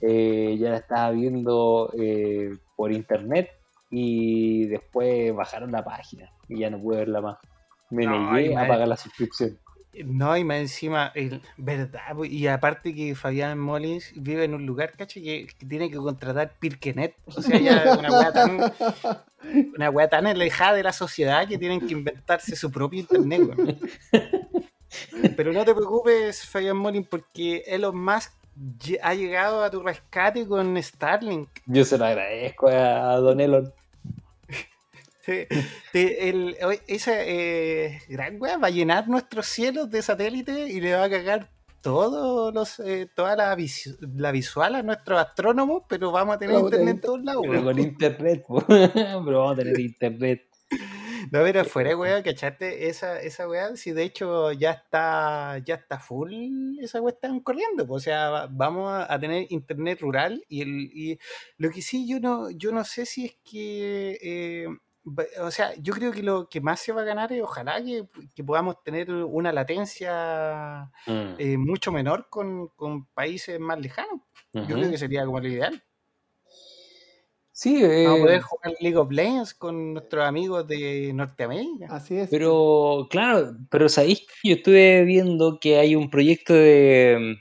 [0.00, 3.50] Eh, ya la estaba viendo eh, por internet
[3.90, 7.38] y después bajaron la página y ya no pude verla más.
[7.90, 9.58] Me negué a pagar la suscripción.
[10.04, 14.92] No, y más encima, el- verdad, y aparte que Fabián Molins vive en un lugar,
[14.96, 17.14] caché, que, que tiene que contratar Pirkenet.
[17.26, 18.58] O sea, ya una weá tan,
[19.76, 23.78] una weá tan alejada de la sociedad que tienen que inventarse su propio internet, weón.
[25.36, 28.32] Pero no te preocupes, Fabián Molins, porque Elon Musk
[29.02, 31.48] ha llegado a tu rescate con Starlink.
[31.66, 33.72] Yo se lo agradezco a, a Don Elon.
[35.24, 35.46] Sí,
[35.92, 36.56] te- el-
[36.86, 41.10] esa eh, gran weá va a llenar nuestros cielos de satélites y le va a
[41.10, 46.38] cagar todos los, eh, toda la, vis- la visual a nuestros astrónomos, pero vamos a
[46.38, 47.42] tener Vamos internet en todos lados.
[47.42, 47.64] Pero weón.
[47.64, 48.64] con internet, po.
[48.66, 50.46] pero vamos a tener internet.
[51.30, 52.88] No, pero fuera, weá, ¿cachaste?
[52.88, 57.86] Esa, esa weá, si de hecho ya está, ya está full, esa weá están corriendo,
[57.88, 61.18] o sea, va- vamos a, a tener internet rural y, el, y
[61.56, 64.66] lo que sí, yo no, yo no sé si es que, eh,
[65.40, 68.06] o sea, yo creo que lo que más se va a ganar es ojalá que,
[68.34, 71.34] que podamos tener una latencia Mm.
[71.38, 74.20] eh, mucho menor con, con países más lejanos.
[74.52, 75.82] Yo creo que sería como lo ideal.
[77.56, 81.86] Sí, eh, Vamos a poder jugar League of Legends con nuestros amigos de Norteamérica.
[81.88, 82.28] Así es.
[82.28, 87.36] Pero, claro, pero sabéis que yo estuve viendo que hay un proyecto de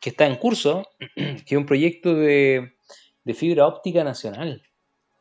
[0.00, 0.84] que está en curso,
[1.16, 2.74] que es un proyecto de,
[3.24, 4.62] de fibra óptica nacional,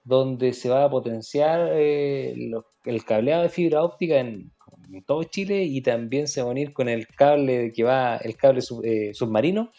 [0.05, 4.51] donde se va a potenciar eh, lo- el cableado de fibra óptica en,
[4.93, 8.37] en todo Chile y también se va a unir con el cable que va, el
[8.37, 9.71] cable sub- eh, submarino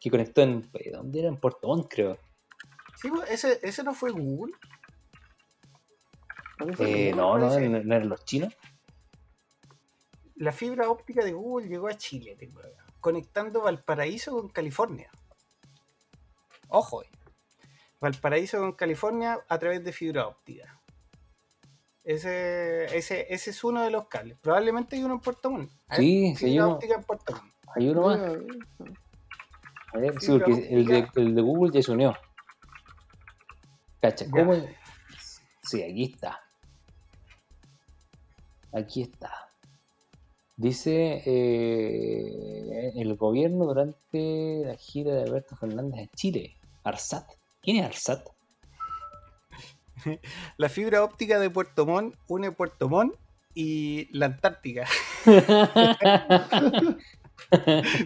[0.00, 1.28] que conectó en, eh, ¿dónde era?
[1.28, 2.18] En Puerto Montt, creo.
[2.96, 4.54] Sí, pues, ese, ese no fue Google.
[6.78, 8.54] Eh, no, no, no, no eran los chinos.
[10.36, 12.60] La fibra óptica de Google llegó a Chile, tengo
[13.00, 15.10] conectando Valparaíso con California.
[16.68, 17.06] Ojo, eh.
[18.04, 20.78] Valparaíso con California a través de fibra óptica.
[22.04, 24.36] Ese, ese, ese es uno de los cables.
[24.40, 25.70] Probablemente hay uno en Puerto Montt.
[25.96, 26.74] Sí, sí, hay fibra uno.
[26.74, 27.54] óptica en Puerto Montt.
[27.74, 28.20] Hay uno más.
[29.94, 32.14] A ver, sí, porque el de, el de Google ya se unió.
[34.02, 34.30] Cacha, Ya.
[34.30, 34.54] ¿cómo?
[35.62, 36.40] Sí, aquí está.
[38.72, 39.30] Aquí está.
[40.56, 46.54] Dice eh, el gobierno durante la gira de Alberto Fernández a Chile.
[46.84, 47.24] Arsat.
[47.64, 48.26] ¿Quién es Arsat?
[50.58, 53.14] La fibra óptica de Puerto Montt une Puerto Montt
[53.54, 54.84] y la Antártica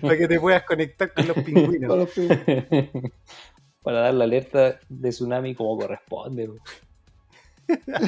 [0.00, 2.08] para que te puedas conectar con los pingüinos.
[3.82, 6.48] Para dar la alerta de tsunami como corresponde.
[6.48, 6.56] bro.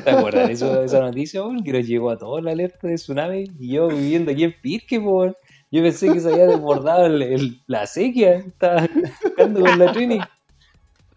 [0.05, 1.43] ¿Te acuerdas de eso- de esa noticia?
[1.43, 1.63] bro?
[1.65, 5.01] Que nos llegó a todos la alerta de tsunami y yo viviendo aquí en Pirque,
[5.01, 8.35] yo pensé que se había desbordado el- el- la sequía.
[8.35, 8.87] Estaba
[9.23, 10.19] buscando con la Trini.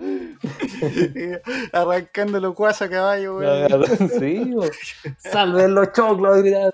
[1.74, 3.86] Arrancando los cuas a caballo, weón.
[4.20, 4.54] Sí,
[5.18, 6.74] salven los choclos, gritando.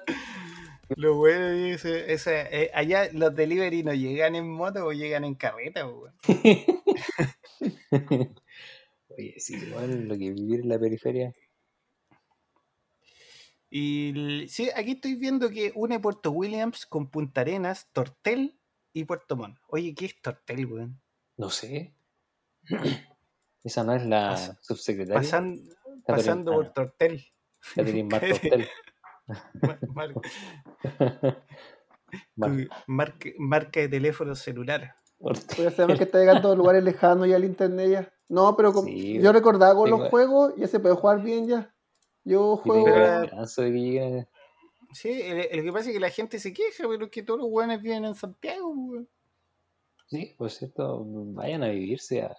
[0.96, 5.24] Lo bueno es ese- ese- eh, allá los delivery no llegan en moto o llegan
[5.24, 6.14] en carreta, weón.
[9.10, 11.34] Oye, sí, igual lo que vivir en la periferia.
[13.70, 18.58] Y sí, aquí estoy viendo que une Puerto Williams con Punta Arenas, Tortel
[18.94, 19.60] y Puerto Montt.
[19.68, 21.00] Oye, ¿qué es Tortel, weón?
[21.38, 21.94] No sé.
[23.64, 25.20] Esa no es la Pas- subsecretaria.
[25.22, 27.26] Pasan- Catherine- pasando por Tortel.
[27.76, 28.68] Catherine Martortel.
[29.62, 30.14] Mar- mar-
[32.36, 34.96] Mar- marca, marca de teléfono celular.
[35.20, 35.46] Pues
[35.76, 38.14] sabemos que está llegando a lugares lejanos ya el internet ya.
[38.30, 41.48] No, pero como- Sí, yo recordaba con tengo- los juegos, ya se puede jugar bien
[41.48, 41.74] ya.
[42.24, 42.86] Yo juego.
[42.86, 43.38] Pero-.
[44.94, 47.40] Sí, el, el que pasa es que la gente se queja, pero es que todos
[47.40, 49.08] los weones viven en Santiago, weón.
[50.08, 52.36] Sí, por cierto, vayan a vivirse a,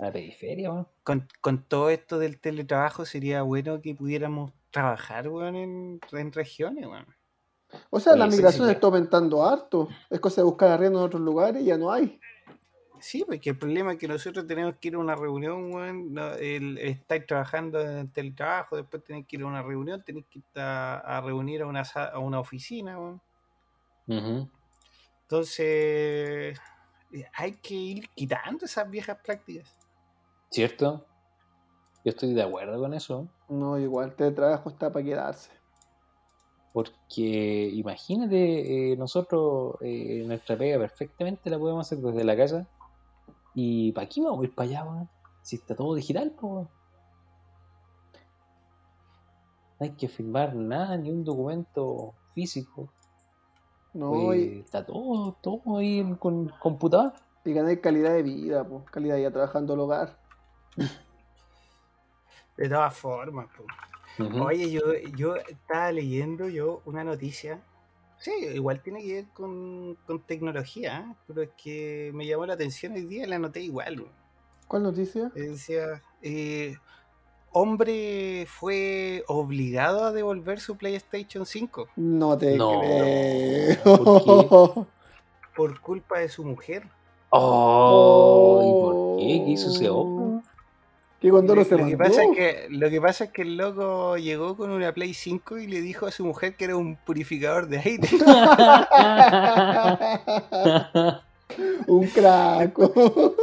[0.00, 0.88] a la periferia, weón.
[1.04, 6.86] Con, con todo esto del teletrabajo sería bueno que pudiéramos trabajar, weón, en, en regiones,
[6.86, 7.06] weón.
[7.90, 9.88] O sea, la Oye, migración está aumentando harto.
[10.08, 12.18] Es cosa de buscar arriendo en otros lugares y ya no hay.
[12.98, 16.12] Sí, porque el problema es que nosotros tenemos que ir a una reunión, weón.
[16.14, 20.40] No, el, estáis trabajando en teletrabajo, después tenéis que ir a una reunión, tenéis que
[20.40, 23.20] ir a, a reunir a una, a una oficina, weón.
[25.22, 26.58] Entonces,
[27.12, 29.79] eh, hay que ir quitando esas viejas prácticas.
[30.50, 31.04] ¿Cierto?
[32.04, 33.28] Yo estoy de acuerdo con eso.
[33.48, 35.50] No, igual, el teletrabajo está para quedarse.
[36.72, 42.66] Porque imagínate, eh, nosotros eh, nuestra pega perfectamente la podemos hacer desde la casa.
[43.54, 45.08] ¿Y para qué vamos a ir para allá, weón?
[45.42, 46.68] Si está todo digital, weón.
[49.78, 52.88] No hay que firmar nada, ni un documento físico.
[53.92, 57.12] No, Pues, y, está todo, todo ahí en- con computador.
[57.44, 60.19] y ganar calidad de vida, pues, calidad ya trabajando al hogar.
[62.56, 63.48] De todas formas.
[64.18, 64.80] Oye, yo,
[65.16, 67.60] yo estaba leyendo yo una noticia.
[68.18, 71.14] Sí, igual tiene que ver con, con tecnología, ¿eh?
[71.26, 74.06] pero es que me llamó la atención hoy día y la noté igual.
[74.68, 75.32] ¿Cuál noticia?
[75.34, 76.76] Eh, Decía, eh,
[77.52, 82.78] hombre fue obligado a devolver su PlayStation 5 No te No.
[82.78, 84.86] creo.
[85.56, 86.86] por culpa de su mujer.
[87.30, 89.44] Oh, ¿y por qué?
[89.46, 90.42] ¿Qué hizo ese hombre?
[91.20, 93.42] Que cuando lo, no se lo que pasa es que, lo que pasa es que
[93.42, 96.76] el loco llegó con una Play 5 y le dijo a su mujer que era
[96.76, 98.08] un purificador de aire.
[101.86, 103.34] Un craco.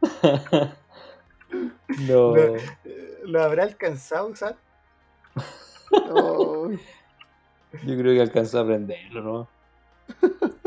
[2.08, 2.34] no.
[3.24, 4.56] ¿Lo habrá alcanzado a usar?
[5.90, 6.70] Yo
[7.82, 9.48] creo que alcanzó a aprenderlo, ¿no?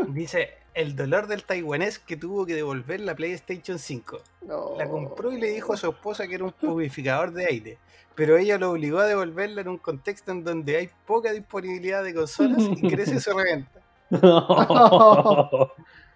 [0.09, 4.19] Dice, el dolor del taiwanés que tuvo que devolver la PlayStation 5.
[4.47, 4.75] no.
[4.77, 7.77] La compró y le dijo a su esposa que era un purificador de aire.
[8.15, 12.13] Pero ella lo obligó a devolverla en un contexto en donde hay poca disponibilidad de
[12.15, 13.81] consolas y crece su reventa.
[14.09, 15.49] Ma-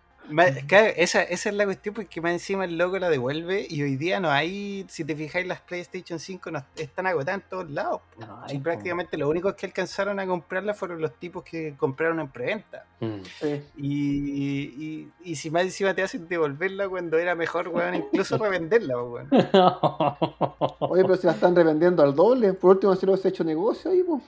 [0.68, 3.96] claro, esa, esa es la cuestión porque más encima el loco la devuelve y hoy
[3.96, 8.02] día no hay, si te fijáis, las PlayStation 5 no están agotadas en todos lados.
[8.20, 8.64] No po.
[8.64, 12.86] prácticamente los únicos que alcanzaron a comprarla fueron los tipos que compraron en preventa.
[13.00, 13.22] Mm.
[13.40, 13.62] Sí.
[13.78, 19.02] Y, y, y si más encima te hacen devolverla cuando era mejor, weón, incluso revenderla,
[19.02, 19.30] weón.
[20.80, 23.92] Oye, pero si la están revendiendo al doble, por último si lo has hecho negocio
[23.92, 24.22] ahí, pues.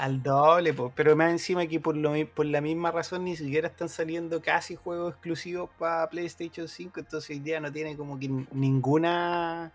[0.00, 0.90] Al doble, po.
[0.96, 4.74] pero más encima que por, lo, por la misma razón ni siquiera están saliendo casi
[4.74, 9.70] juegos exclusivos para PlayStation 5, entonces hoy día no tiene como que ninguna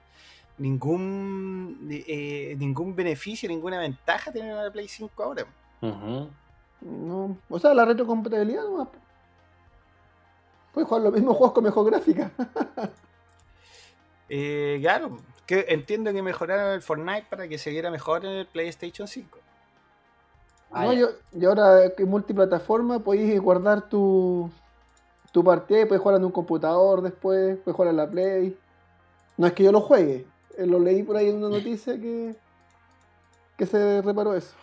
[0.57, 5.45] ningún eh, ningún beneficio, ninguna ventaja tener una Play 5 ahora.
[6.81, 7.37] No.
[7.47, 8.91] O sea, la retrocompatibilidad no
[10.73, 12.31] Puedes jugar los mismos juegos con mejor gráfica.
[14.27, 18.47] Eh, claro, que entiendo que mejoraron el Fortnite para que se viera mejor en el
[18.47, 19.44] PlayStation 5.
[20.77, 24.49] Ah, No, yo- y ahora que es multiplataforma, podéis guardar tu,
[25.31, 28.57] tu partida y puedes jugar en un computador después, puedes jugar en la Play.
[29.37, 32.35] No es que yo lo juegue, eh, lo leí por ahí en una noticia que,
[33.57, 34.53] que se reparó eso.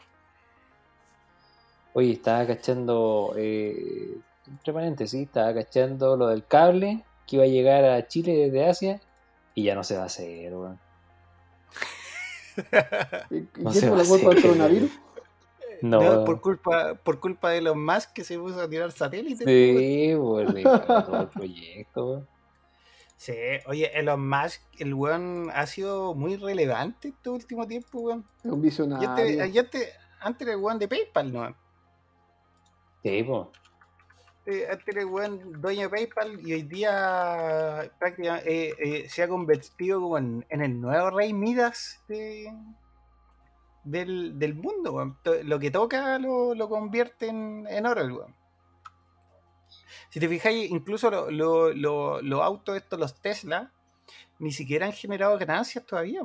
[1.94, 7.84] Oye, estaba cachando, eh, entre paréntesis, estaba cachando lo del cable que iba a llegar
[7.86, 9.00] a Chile desde Asia
[9.54, 10.78] y ya no se va a hacer, weón.
[13.30, 14.90] ¿Y, No se por la culpa del coronavirus?
[15.82, 19.42] No, No, por culpa, por culpa de los más que se puso a tirar satélites.
[19.44, 22.26] pues, sí, pues le cagó todo el proyecto.
[23.16, 23.34] Sí,
[23.66, 28.24] oye, Elon Musk, el weón ha sido muy relevante este último tiempo, weón.
[28.44, 29.08] Es un Y visionario.
[29.14, 31.54] este- y este- antes era el weón de PayPal, ¿no?
[33.02, 33.46] Sí, pues.
[34.46, 39.22] Eh, antes era el weón dueño de PayPal y hoy día prácticamente eh, eh, se
[39.22, 42.52] ha convertido como en, en el nuevo rey Midas de-
[43.84, 48.26] del, del mundo, Lo que toca lo, lo convierte en, en oro.
[50.10, 53.72] Si te fijáis, incluso lo- lo- lo- los autos estos, los Tesla,
[54.38, 56.20] ni siquiera han generado ganancias todavía.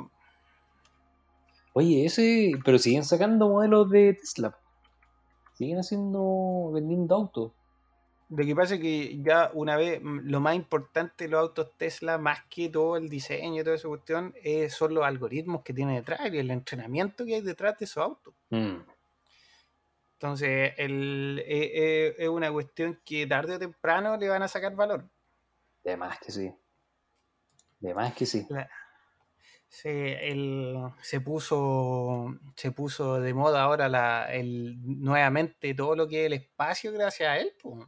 [1.73, 4.57] Oye, ese, pero siguen sacando modelos de Tesla.
[5.53, 7.51] Siguen haciendo, vendiendo autos.
[8.29, 11.71] Lo que pasa es que ya una vez, mm, lo más importante de los autos
[11.77, 15.73] Tesla, más que todo el diseño y toda esa cuestión, eh, son los algoritmos que
[15.73, 18.33] tiene detrás y el entrenamiento que hay detrás de esos autos.
[18.49, 18.79] Mm.
[20.13, 24.75] Entonces, el, eh, eh, es una cuestión que tarde o temprano le van a sacar
[24.75, 25.07] valor.
[25.83, 26.51] De más que sí.
[27.79, 28.45] De más que sí.
[28.49, 28.69] La-
[29.69, 36.21] se, el- se puso se puso de moda ahora la, el, nuevamente todo lo que
[36.21, 37.85] es el espacio gracias a él, po.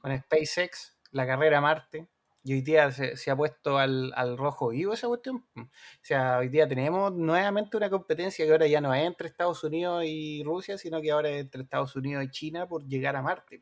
[0.00, 2.08] Con SpaceX, la carrera a Marte.
[2.42, 5.46] Y hoy día se, se ha puesto al, al rojo vivo esa cuestión.
[5.56, 5.68] O
[6.02, 10.04] sea, hoy día tenemos nuevamente una competencia que ahora ya no es entre Estados Unidos
[10.06, 13.60] y Rusia, sino que ahora es entre Estados Unidos y China por llegar a Marte.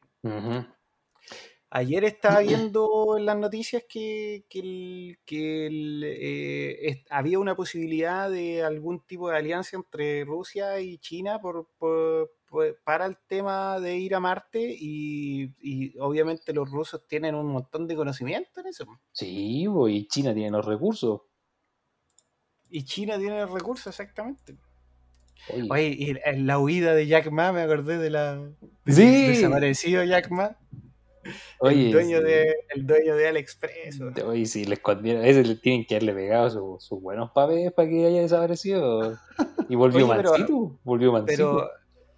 [1.71, 2.39] Ayer estaba
[2.71, 8.63] viendo en las noticias que, que, el- que el, eh, es- había una posibilidad de
[8.63, 11.69] algún tipo de alianza entre Rusia y China por-
[12.85, 17.87] para el tema de ir a Marte y, y obviamente los rusos tienen un montón
[17.87, 18.87] de conocimiento en eso.
[19.13, 21.21] Sí, y China tiene los recursos.
[22.71, 24.57] Y China tiene el recurso exactamente.
[25.51, 28.43] Oye, Oye, y en la huida de Jack Ma, me acordé de la
[28.87, 29.29] Sí.
[29.29, 30.57] desaparecido Jack Ma,
[31.61, 32.25] oye, el, dueño sí.
[32.25, 34.01] de, el dueño de AliExpress.
[34.01, 34.27] ¿o?
[34.29, 37.73] Oye, si le escondieron, a ese le tienen que haberle pegado su- sus buenos papeles
[37.73, 39.17] para que haya desaparecido.
[39.69, 41.37] Y volvió Oye, pero- mansito, volvió mansito.
[41.57, 41.71] Pero,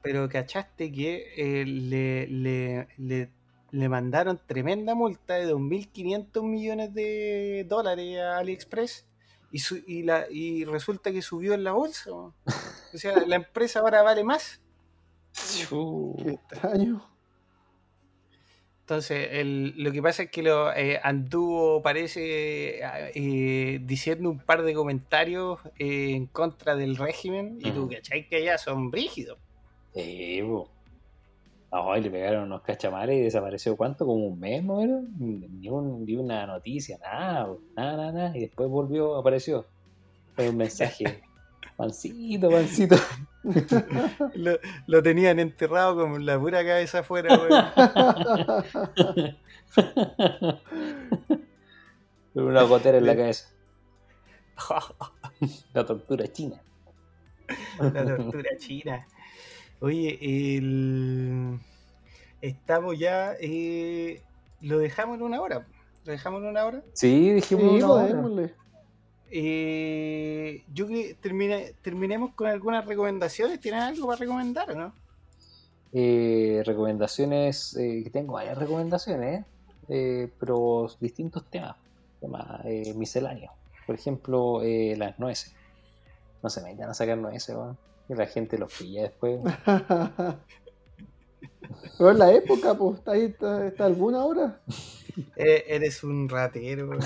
[0.02, 3.30] pero cachaste que eh, le, le, le,
[3.70, 9.06] le mandaron tremenda multa de 2.500 millones de dólares a AliExpress
[9.52, 12.10] y, su- y, la, y resulta que subió en la bolsa.
[12.10, 12.34] ¿no?
[12.94, 14.60] O sea, la empresa ahora vale más.
[16.24, 17.06] Qué extraño.
[18.82, 22.80] Entonces, el- lo que pasa es que lo eh, anduvo, parece,
[23.14, 27.88] eh, diciendo un par de comentarios eh, en contra del régimen y tú.
[27.88, 28.28] ¿cachai?
[28.28, 29.38] Que ya son brígidos.
[29.94, 30.68] Sí, bo.
[31.72, 34.80] Ay, le pegaron unos cachamares y desapareció cuánto, como un mes, ¿no?
[34.84, 37.60] Ni, un- ni una noticia, nada, bo.
[37.76, 38.36] nada, nada, nada.
[38.36, 39.66] Y después volvió, apareció.
[40.34, 41.04] Fue un mensaje.
[41.78, 42.96] Mansito, mansito.
[44.34, 47.72] Lo, lo tenían enterrado con la pura cabeza afuera.
[52.34, 53.48] Con una gotera en la cabeza.
[55.72, 56.60] La tortura china.
[57.80, 59.06] La tortura china.
[59.80, 60.18] Oye,
[60.56, 61.58] el...
[62.42, 63.34] estamos ya.
[63.40, 64.22] eh,
[64.60, 65.66] Lo dejamos en una hora.
[66.04, 66.82] Lo dejamos en una hora.
[66.92, 68.06] Sí, dijimos Sí, una hora.
[68.06, 68.54] démosle.
[69.32, 73.60] Eh, yo creo que termine- terminemos con algunas recomendaciones.
[73.60, 74.94] ¿Tienen algo para recomendar o no?
[75.92, 79.44] Eh, recomendaciones, eh, que tengo varias recomendaciones,
[79.88, 81.76] eh, pero distintos temas,
[82.20, 83.52] temas eh, misceláneos.
[83.86, 85.54] Por ejemplo, eh, las nueces.
[86.42, 87.76] No se metan a sacar nueces, weón,
[88.10, 89.38] que la gente los pilla después.
[91.98, 94.60] Pero en la época, pues, está ahí, está, está alguna hora.
[95.36, 96.90] Eh, eres un ratero.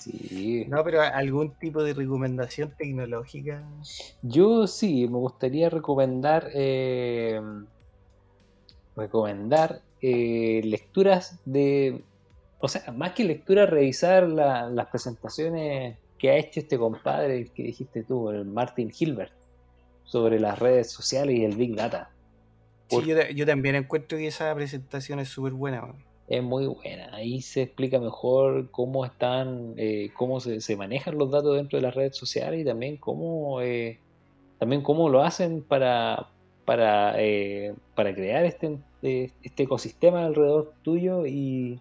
[0.00, 0.66] Sí.
[0.68, 3.64] No, pero algún tipo de recomendación tecnológica.
[4.20, 7.40] Yo sí, me gustaría recomendar eh,
[8.94, 12.04] recomendar eh, lecturas de,
[12.58, 17.50] o sea, más que lectura, revisar la- las presentaciones que ha hecho este compadre, el
[17.52, 19.34] que dijiste tú, el Martin Hilbert,
[20.04, 22.08] sobre las redes sociales y el Big Data.
[22.88, 25.94] Sí, yo, ta- yo también encuentro que esa presentación es súper buena.
[26.26, 27.14] Es muy buena.
[27.14, 31.82] Ahí se explica mejor cómo están, eh, cómo se, se manejan los datos dentro de
[31.82, 33.98] las redes sociales y también cómo, eh,
[34.58, 36.30] también cómo lo hacen para,
[36.64, 41.80] para, eh, para crear este, este ecosistema alrededor tuyo y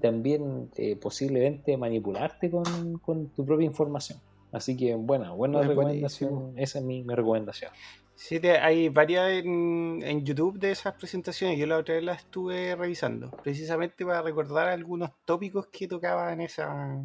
[0.00, 4.18] también eh, posiblemente manipularte con, con tu propia información.
[4.52, 6.52] Así que, bueno, buena Es recomendación.
[6.56, 7.70] Esa es mi, mi recomendación.
[8.14, 11.58] Sí, te- hay varias en, en YouTube de esas presentaciones.
[11.58, 16.42] Yo la otra vez las estuve revisando, precisamente para recordar algunos tópicos que tocaba en
[16.42, 17.02] esa.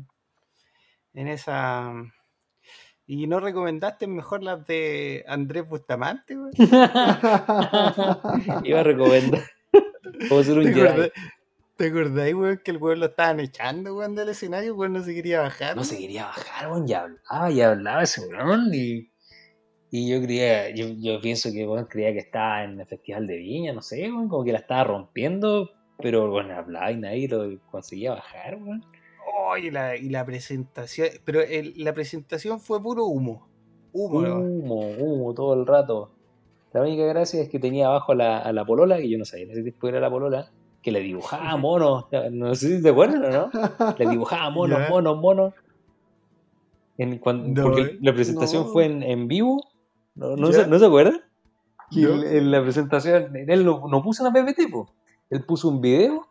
[1.13, 1.93] En esa.
[3.07, 6.35] Y no recomendaste mejor las de Andrés Bustamante.
[8.63, 9.41] Iba a recomendar.
[10.29, 11.09] Cómo ser un ¿Te Jedi.
[11.77, 14.75] ¿Te acordás, weón, que el weón lo estaban echando, weón, del escenario?
[14.75, 15.75] Weón no se quería bajar.
[15.75, 19.11] No se quería bajar, weón, y hablaba, y hablaba ese weón, y,
[19.91, 23.37] y yo creía, yo, yo pienso que weón creía que estaba en el Festival de
[23.37, 25.69] Viña, no sé, weón, como que la estaba rompiendo,
[25.99, 28.83] pero bueno, hablaba y nadie lo conseguía bajar, weón.
[29.39, 31.09] Oh, y, la, y la presentación.
[31.25, 33.47] Pero el- la presentación fue puro humo.
[33.93, 34.39] Humo, ¿no?
[34.39, 36.11] Humo, humo todo el rato.
[36.73, 39.25] La única gracia es que tenía abajo a la, a la polola, que yo no
[39.25, 40.51] sabía tiempo era la polola,
[40.87, 43.19] que le dibujaba monos, no sé si te acuerdas
[43.51, 44.89] o no, le dibujaba monos, Ya.
[44.89, 45.53] monos, monos.
[46.97, 47.97] En, cuan- No, porque eh.
[48.01, 48.69] la presentación No.
[48.69, 49.61] fue en, en vivo,
[50.15, 50.63] ¿no, no, Ya.
[50.63, 51.21] se, ¿no se acuerdan?
[51.91, 52.13] Y No.
[52.13, 54.89] en, en la presentación, él no, no puso una PPT, po.
[55.29, 56.25] él puso un video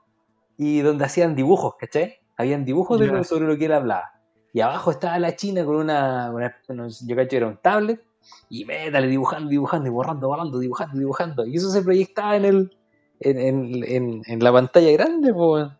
[0.57, 2.15] y donde hacían dibujos, ¿cachai?
[2.39, 3.13] Habían dibujos de Ya.
[3.13, 4.11] lo- sobre lo que él hablaba.
[4.55, 8.03] Y abajo estaba la china con una, una- yo cacho que era un tablet,
[8.49, 11.45] y métale dibujando, dibujando, y borrando, borrando, dibujando, dibujando.
[11.47, 12.77] Y eso se proyectaba en el
[13.21, 15.71] en, en, en, en la pantalla grande, po.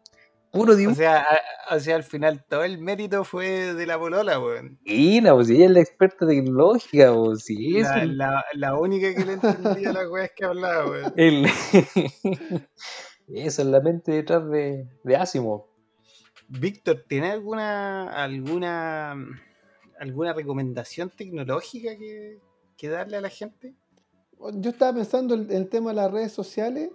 [0.53, 0.97] Puro O dibujo.
[0.97, 1.19] sea,
[1.69, 4.79] a- o sea, al final todo el mérito fue de la polola, weón.
[4.85, 7.81] Y no, pues si ella es la experta tecnológica, pues sí.
[7.83, 11.13] La, la, la única que le entendía las weas que hablaba, weón.
[11.17, 11.47] El-
[13.29, 15.65] Eso es la mente detrás de, de Asimov.
[16.49, 19.17] Víctor, ¿tiene alguna alguna
[19.99, 22.39] alguna recomendación tecnológica que,
[22.77, 23.75] que darle a la gente?
[24.55, 26.91] Yo estaba pensando en el tema de las redes sociales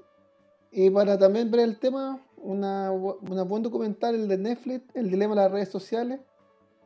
[0.72, 5.36] y para también ver el tema, una, una buen documental, el de Netflix, El dilema
[5.36, 6.22] de las redes sociales,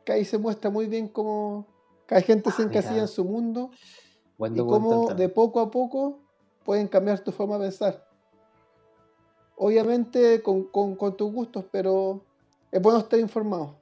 [0.04, 1.66] que ahí se muestra muy bien cómo
[2.06, 3.02] cada gente se Ah, encasilla mira.
[3.04, 3.70] en su mundo
[4.38, 6.20] Buen y cómo de poco a poco
[6.64, 8.06] pueden cambiar tu forma de pensar.
[9.56, 12.20] Obviamente con, con, con tus gustos, pero
[12.70, 13.76] es bueno estar informado.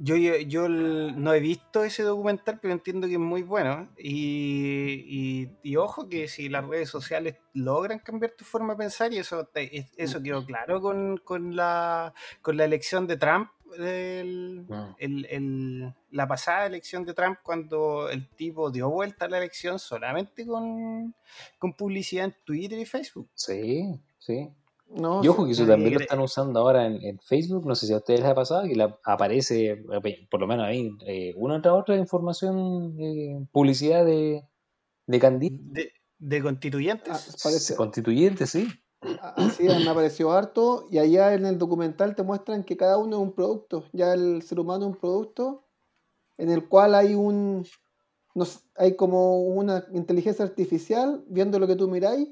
[0.00, 3.88] Yo, yo, no he visto ese documental, pero entiendo que es muy bueno.
[3.98, 9.12] Y, y- y ojo que si las redes sociales logran cambiar tu forma de pensar,
[9.12, 14.94] y eso, eso quedó claro con, con la, con la elección de Trump, el- Mm.
[14.98, 19.78] el- el- la pasada elección de Trump, cuando el tipo dio vuelta a la elección
[19.78, 21.14] solamente con,
[21.58, 23.28] con publicidad en Twitter y Facebook.
[23.34, 24.48] Sí, sí.
[24.90, 27.66] No, Y ojo que eso también lo están usando ahora en, en Facebook.
[27.66, 30.66] No sé si a ustedes les ha pasado que la- aparece, eh, por lo menos
[30.66, 34.44] a mí, eh, una tras otra información, eh, publicidad de,
[35.06, 37.08] de candidatos De, de constituyentes.
[37.12, 38.66] Ah, parece- constituyentes, sí.
[39.36, 43.22] Así me apareció harto y allá en el documental te muestran que cada uno es
[43.22, 45.64] un producto, ya el ser humano es un producto
[46.36, 47.64] en el cual hay un
[48.34, 52.28] no sé, hay como una inteligencia artificial viendo lo que tú miráis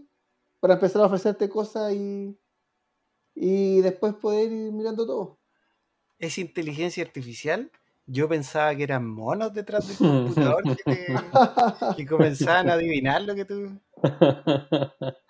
[0.60, 2.36] para empezar a ofrecerte cosas y
[3.36, 5.40] y después poder ir mirando todo.
[6.18, 7.70] ¿Es inteligencia artificial?
[8.06, 11.44] Yo pensaba que eran monos detrás del computador que, te-
[11.94, 13.80] que comenzaban a adivinar lo que tú.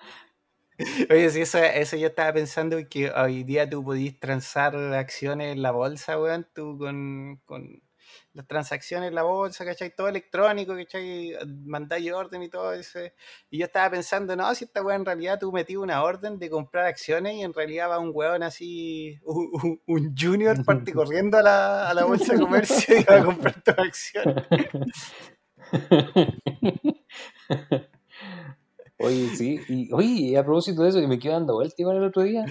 [1.11, 5.63] Oye, sí, eso, eso yo estaba pensando que hoy día tú podís transar acciones en
[5.63, 7.83] la bolsa, weón, tú con, con
[8.37, 9.95] las transacciones en la bolsa, ¿cachai?
[9.97, 11.33] Todo electrónico, ¿cachai?
[11.65, 13.01] Mandáis orden y todo eso.
[13.51, 16.51] Y yo estaba pensando, no, si esta weón en realidad tú metí una orden de
[16.51, 21.39] comprar acciones y en realidad va un weón así, un, un- un junior parte corriendo
[21.39, 24.45] a la, a la bolsa de comercio y va a comprar tus acciones.
[28.99, 31.99] Oye, sí, y oye, y a propósito de eso, que me quedo dando vuelta igual
[31.99, 32.45] el otro día,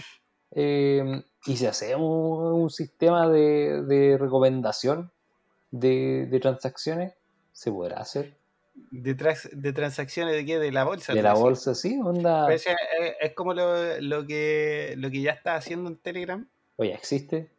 [0.51, 5.11] eh, y si hacemos un sistema de, de recomendación
[5.80, 7.13] de, de transacciones,
[7.51, 8.38] ¿se podrá hacer?
[8.91, 10.59] De, trans- de transacciones de qué?
[10.59, 11.13] De la bolsa.
[11.13, 12.47] De la bolsa, sí, onda.
[12.53, 12.65] Es
[13.36, 16.45] como lo, lo que, lo que ya está haciendo en Telegram.
[16.78, 17.49] Oye, ¿existe?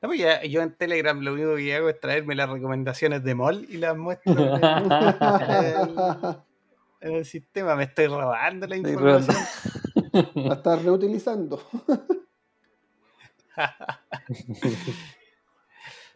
[0.00, 3.34] No, pues ya- yo en Telegram lo único que hago es traerme las recomendaciones de
[3.34, 5.98] MOL y las muestro en el,
[7.00, 7.76] en el sistema.
[7.76, 9.36] Me estoy robando la información.
[10.46, 11.62] Va a estar reutilizando.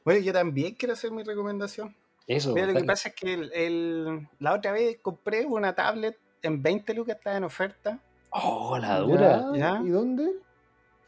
[0.07, 1.93] Bueno, yo también quiero hacer mi recomendación.
[2.29, 6.17] Eso, Mira, lo que pasa es que el- el- la otra vez compré una tablet
[6.43, 7.99] en 20 lucas, estaba en oferta.
[8.31, 9.47] Oh, la dura.
[9.53, 9.83] Ya, ¿Ya?
[9.85, 10.31] ¿Y dónde?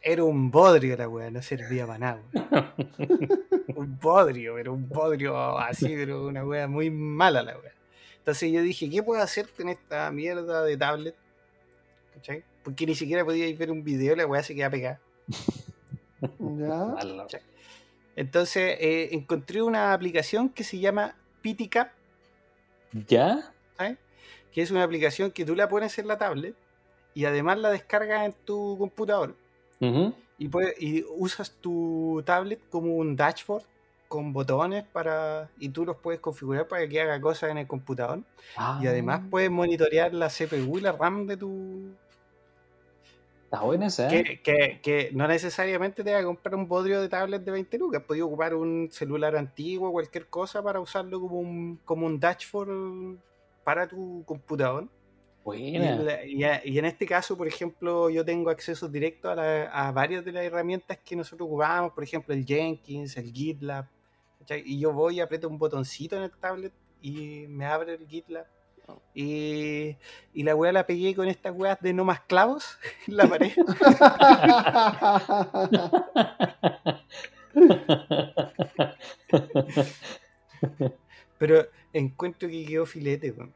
[0.02, 2.22] Era un bodrio la weá, no servía para nada.
[2.34, 2.66] weón.
[3.76, 7.72] un bodrio, pero un bodrio así, pero una weá muy mala la weá.
[8.18, 11.14] Entonces yo dije, ¿qué puedo hacer con esta mierda de tablet?
[12.14, 12.42] ¿Cachai?
[12.64, 14.98] Porque ni siquiera podía ver un video, la weá se queda pegada.
[16.40, 16.96] Ya.
[18.18, 21.92] Entonces eh, encontré una aplicación que se llama PitiCap,
[23.08, 23.52] ¿Ya?
[23.76, 23.98] ¿sabes?
[24.52, 26.56] que es una aplicación que tú la pones en la tablet
[27.14, 29.36] y además la descargas en tu computador.
[30.38, 33.64] Y, puedes- y usas tu tablet como un dashboard
[34.08, 38.22] con botones para y tú los puedes configurar para que haga cosas en el computador.
[38.56, 41.98] Ah, y además puedes monitorear la CPU y la RAM de tu
[43.50, 44.24] Está buena esa, ¿eh?
[44.24, 47.78] que, que- que no necesariamente te va a comprar un bodrio de tablet de 20
[47.78, 53.16] lucas, podías ocupar un celular antiguo, cualquier cosa para usarlo como un, como un dashboard
[53.64, 54.84] para tu computador.
[54.84, 56.22] Y, Buena.
[56.62, 60.32] y en este caso, por ejemplo, yo tengo acceso directo a, la- a varias de
[60.32, 63.86] las herramientas que nosotros ocupamos, por ejemplo, el Jenkins, el GitLab.
[64.40, 64.62] ¿cachai?
[64.66, 68.46] Y yo voy, aprieto un botoncito en el tablet y me abre el GitLab.
[69.14, 69.96] Y,
[70.32, 73.52] y la weá la pegué con estas weas de no más clavos en la pared.
[81.38, 83.52] Pero encuentro que quedó filete, weón.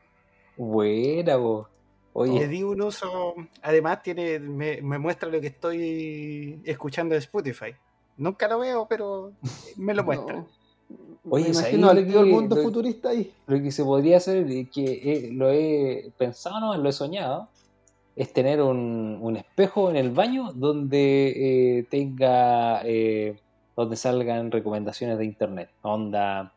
[0.56, 1.68] Buena, vos.
[2.14, 3.34] Le Oye, di un uso.
[3.62, 7.74] Además, tiene, me, me muestra lo que estoy escuchando de Spotify.
[8.18, 9.32] Nunca lo veo, pero
[9.76, 10.34] me lo muestra.
[10.34, 10.61] No.
[11.24, 13.32] Oye, Me ¿sabes imagino al todo el que- mundo lo- futurista ahí.
[13.46, 17.48] lo que se podría hacer, que eh, lo he pensado, no, lo he soñado,
[18.16, 23.40] es tener un, un espejo en el baño donde eh, tenga, eh,
[23.76, 25.70] donde salgan recomendaciones de internet.
[25.82, 26.52] Onda,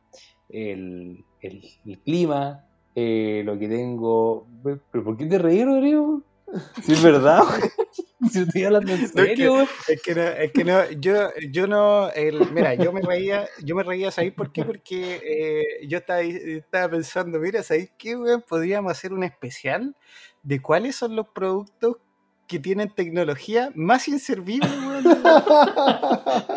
[0.49, 4.47] el, el- el clima, eh, lo que tengo.
[4.63, 6.24] ¿Pero por qué te reí, Rodrigo?
[6.84, 7.41] Si es verdad,
[8.32, 9.68] si estoy hablando en No, es que- serio, güey.
[9.88, 13.76] Es que no, es que no, yo, yo no, el- mira, yo me reía, yo
[13.76, 14.64] me reía, ¿sabéis por qué?
[14.64, 18.43] Porque eh, yo estaba, estaba pensando, mira, ¿sabéis qué, weón?
[18.48, 19.96] Podríamos hacer un especial
[20.43, 21.98] de cuáles son los productos
[22.48, 25.04] que tienen tecnología más inservibles, weón.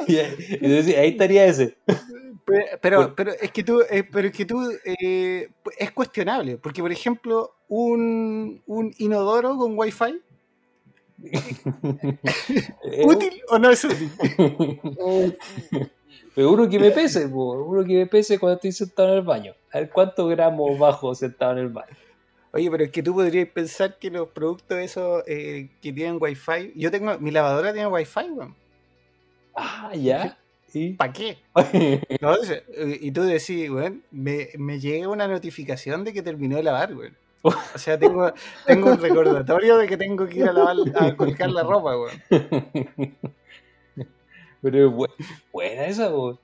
[0.06, 1.78] Y ahí estaría ese.
[2.80, 6.90] Pero, pero, es que tú, eh, pero es que tú eh, es cuestionable, porque por
[6.90, 10.20] ejemplo, un, un inodoro con wifi,
[13.04, 14.10] ¿útil o no es útil?
[16.38, 19.54] Pero uno que me pese, uno que me pese cuando estoy sentado en el baño.
[19.72, 21.96] A ver cuántos gramos bajo sentado en el baño.
[22.52, 26.72] Oye, pero es que tú podrías pensar que los productos esos eh, que tienen wifi,
[26.76, 28.54] yo tengo, mi lavadora tiene wifi, weón.
[29.54, 30.38] Ah, ya.
[30.74, 30.92] ¿Y?
[30.94, 31.38] ¿Para qué?
[32.20, 36.62] No, eh, y tú decís, weón, me, me llega una notificación de que terminó de
[36.62, 37.16] lavar, weón.
[37.42, 38.32] O sea, tengo,
[38.66, 42.22] tengo un recordatorio de que tengo que ir a lavar, a colgar la ropa, weón.
[44.60, 45.14] Pero es bu-
[45.52, 46.38] buena esa, po.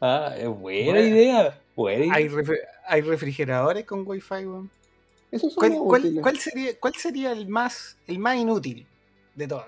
[0.00, 1.00] Ah, es buena Buena.
[1.00, 1.60] idea.
[1.74, 2.14] Buena idea.
[2.14, 4.70] Hay, refri- hay refrigeradores con wifi, weón.
[5.56, 8.86] ¿Cuál, sería, cuál sería el más, el más inútil
[9.34, 9.64] de todos?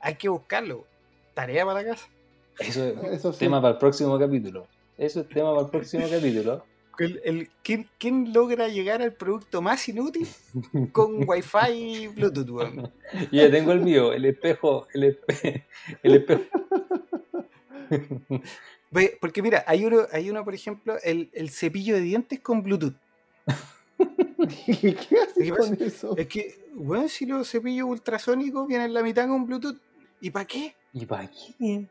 [0.00, 0.84] Hay que buscarlo.
[1.34, 2.08] Tarea para casa.
[2.58, 3.38] Eso es Eso sí.
[3.40, 4.66] tema para el próximo capítulo.
[4.98, 6.64] Eso es tema para el próximo capítulo.
[6.98, 10.28] El- el- ¿quién, quién logra llegar al producto más inútil
[10.92, 12.92] con wifi y Bluetooth, weón?
[13.12, 15.64] Yo ya tengo el mío, el espejo, el, espe-
[16.02, 16.44] el espejo.
[19.20, 22.94] Porque mira, hay uno, hay uno, por ejemplo, el, el cepillo de dientes con Bluetooth.
[23.98, 26.14] ¿Qué haces ¿Qué con eso?
[26.16, 29.78] Es que, weón, si los cepillos ultrasónicos vienen la mitad con Bluetooth,
[30.20, 30.74] ¿y para qué?
[30.92, 31.86] ¿Y para qué?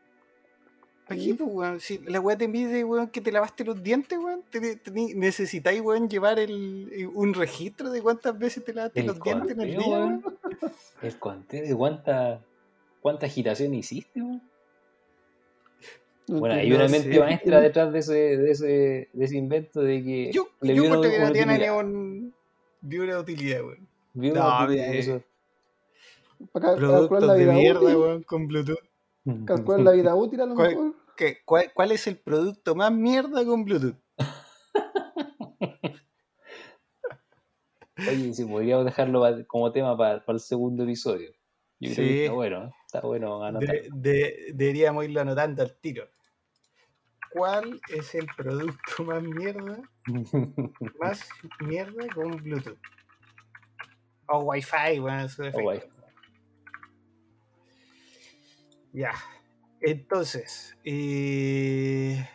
[1.08, 1.80] ¿Para qué, pues, weón?
[1.80, 5.80] Si la weá te mide, weón, que te lavaste los dientes, weón, te, te- necesitáis,
[5.80, 9.60] weón, llevar el, eh, un registro de cuántas veces te lavaste El los dientes en
[9.60, 10.22] el día, weón.
[10.24, 10.38] weón.
[11.02, 12.40] El conteo de cuánta,
[13.00, 14.42] cuánta agitación hiciste, weón.
[16.28, 20.04] No Bueno, hay una mente maestra detrás de ese, de ese, de ese invento de
[20.04, 21.78] que Yo, le yo vio encuentro que ni, utilidad.
[21.80, 22.34] un,
[22.80, 23.88] ni una utilidad, weón.
[24.14, 25.22] Vio No, una utilidad eh, eso.
[26.52, 28.78] Para Productos la de mierda, weón, con Bluetooth.
[29.46, 30.94] Calcular la vida útil a lo ¿Cuál- mejor.
[31.16, 33.96] ¿Qué- cuál, cuál es el producto más mierda con Bluetooth?
[38.08, 41.30] Oye, si podríamos dejarlo como tema para, el segundo episodio.
[41.78, 42.20] Yo creo que Sí.
[42.22, 43.68] está bueno, está bueno anotar.
[43.68, 46.08] De- de- deberíamos irlo anotando al tiro.
[47.32, 49.82] ¿Cuál es el producto más mierda,
[51.00, 51.28] más
[51.60, 52.78] mierda con Bluetooth?
[54.28, 55.62] O Wi-Fi, bueno, su Oh, defecto.
[55.62, 55.82] guay.
[58.92, 59.12] Ya.
[59.80, 62.28] Entonces, eh...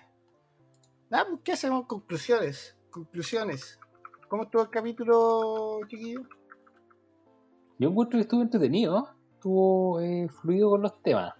[1.43, 1.85] ¿qué hacemos?
[1.85, 2.75] Conclusiones.
[2.89, 3.79] Conclusiones.
[4.27, 6.23] ¿Cómo estuvo el capítulo, chiquillo?
[7.79, 11.35] Yo encuentro que estuvo entretenido, estuvo eh, fluido con los temas.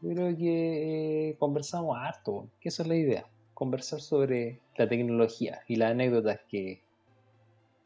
[0.00, 5.76] Creo que eh, conversamos harto, que esa es la idea, conversar sobre la tecnología y
[5.76, 6.82] las anécdotas que,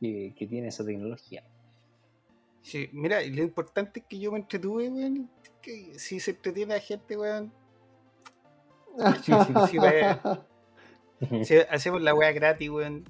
[0.01, 1.43] que tiene esa tecnología.
[2.67, 5.31] Sí, mira, y lo importante es que yo me entretuve, weón.
[5.63, 7.53] Que si se entretiene la gente, weón.
[9.23, 10.19] Sí, sí, sí, weón.
[11.45, 13.05] Si hacemos la weá gratis, weón.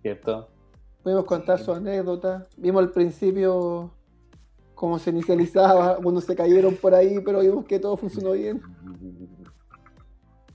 [0.00, 0.48] ¿Cierto?
[1.02, 2.48] Podemos contar su anécdota.
[2.56, 3.92] Vimos al principio
[4.74, 8.62] cómo se inicializaba, cuando se cayeron por ahí, pero vimos que todo funcionó bien.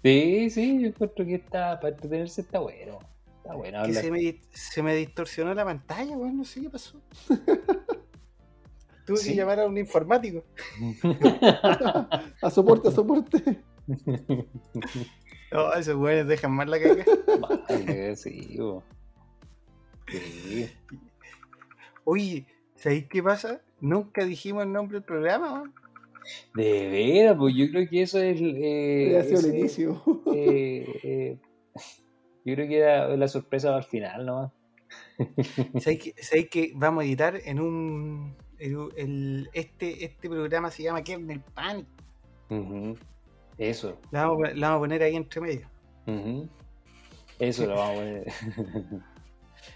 [0.02, 2.98] Sí, sí, yo encuentro que está, para entretenerse está bueno.
[3.38, 6.38] Está bueno Que se me, se me distorsionó la pantalla, weón.
[6.38, 7.00] No sé qué pasó.
[9.06, 9.30] Tuve Sí.
[9.32, 10.44] que llamar a un informático.
[12.42, 13.62] A soporte, a soporte.
[15.52, 17.06] No, esos weones dejan mal la caga.
[17.70, 18.84] Vale, sí, bo.
[20.08, 20.70] Sí.
[22.04, 22.46] Oye,
[22.76, 23.62] ¿sabéis qué pasa?
[23.82, 25.74] Nunca dijimos el nombre del programa, weón.
[26.56, 28.40] De veras, pues yo creo que eso es.
[28.42, 30.02] Eh, ha sido el inicio.
[30.34, 31.38] eh, eh,
[32.44, 34.52] yo creo que era la sorpresa al final nomás.
[35.80, 38.36] ¿Sabéis que, sabéis que vamos a editar en un.
[38.60, 41.86] El- este, este programa se llama Kernel Panic.
[42.50, 42.96] Ujú.
[43.58, 43.98] Eso.
[44.12, 45.68] La vamos, a poner- la vamos a poner ahí entre medio.
[47.40, 48.26] Eso lo vamos a poner.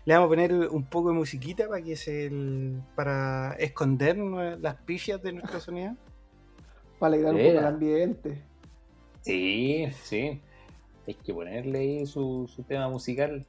[0.05, 4.75] Le vamos a poner un poco de musiquita para que se el- para esconder las
[4.75, 5.95] pifias de nuestro sonido.
[6.99, 8.43] Para alegrar un poco el ambiente.
[9.21, 10.41] Sí, sí.
[11.07, 13.45] Hay que ponerle ahí su, su tema musical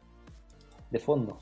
[0.90, 1.38] de fondo.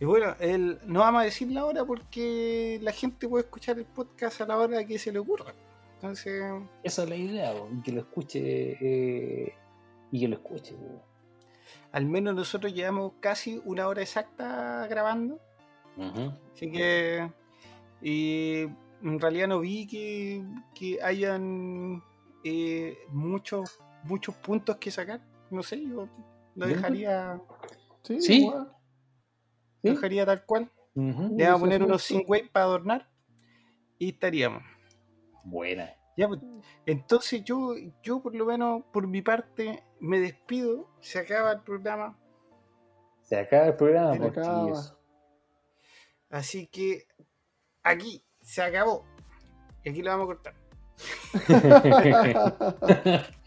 [0.00, 3.84] Y bueno, el, no vamos a decir la hora porque la gente puede escuchar el
[3.84, 5.52] podcast a la hora que se le ocurra.
[5.96, 6.42] Entonces,
[6.82, 8.40] Esa es la idea, bo, que lo escuche.
[8.80, 9.54] eh,
[10.10, 10.74] y que lo escuche.
[10.74, 11.02] bo.
[11.92, 15.38] al menos nosotros llevamos casi una hora exacta grabando.
[15.96, 16.32] Ujú.
[16.54, 17.30] Así que.
[18.00, 18.62] Y
[19.02, 20.42] en realidad no vi que,
[20.74, 22.02] que hayan
[22.42, 25.20] eh, muchos, muchos puntos que sacar.
[25.50, 26.08] No sé, yo
[26.54, 26.74] lo ¿Ya?
[26.74, 27.40] dejaría,
[28.02, 28.42] Sí, Sí.
[28.44, 28.72] igual.
[29.82, 29.96] Lo ¿Sí?
[29.96, 30.70] dejaría tal cual.
[30.94, 32.14] Le vamos a poner unos sí.
[32.18, 33.08] 5 para adornar
[33.98, 34.62] y estaríamos.
[35.44, 35.90] Buena.
[36.16, 36.40] Ya, pues,
[36.86, 42.18] entonces yo, yo por lo menos por mi parte me despido, se acaba el programa,
[43.22, 44.96] Se acaba el programa, pues, acaba.
[46.30, 47.06] así que
[47.82, 49.06] aquí se acabó.
[49.84, 50.54] Y aquí lo vamos a cortar.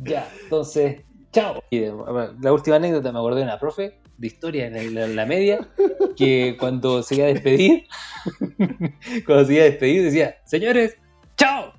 [0.00, 1.62] Ya, entonces, chao.
[1.70, 5.04] Y de- bueno, la última anécdota me acordé de una profe de historia en la,
[5.04, 5.68] en la media
[6.16, 7.84] que cuando se iba a despedir,
[9.26, 10.96] cuando se iba a despedir decía, señores,
[11.36, 11.72] chao.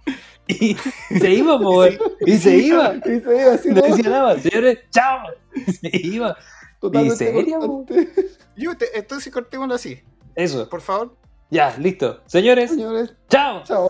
[0.47, 0.75] Y
[1.19, 1.59] se iba,
[2.25, 2.95] y se iba.
[2.97, 5.19] Y se iba así, No decía nada, señores, chao.
[5.55, 6.37] Y se iba.
[6.79, 7.59] Totalmente serio?
[7.59, 8.09] cortante.
[8.55, 10.01] Yo te- entonces cortémoslo así,
[10.35, 11.15] Eso, por favor.
[11.49, 12.21] ya, listo.
[12.27, 13.63] Señores, Señores, chao.
[13.63, 13.89] chao.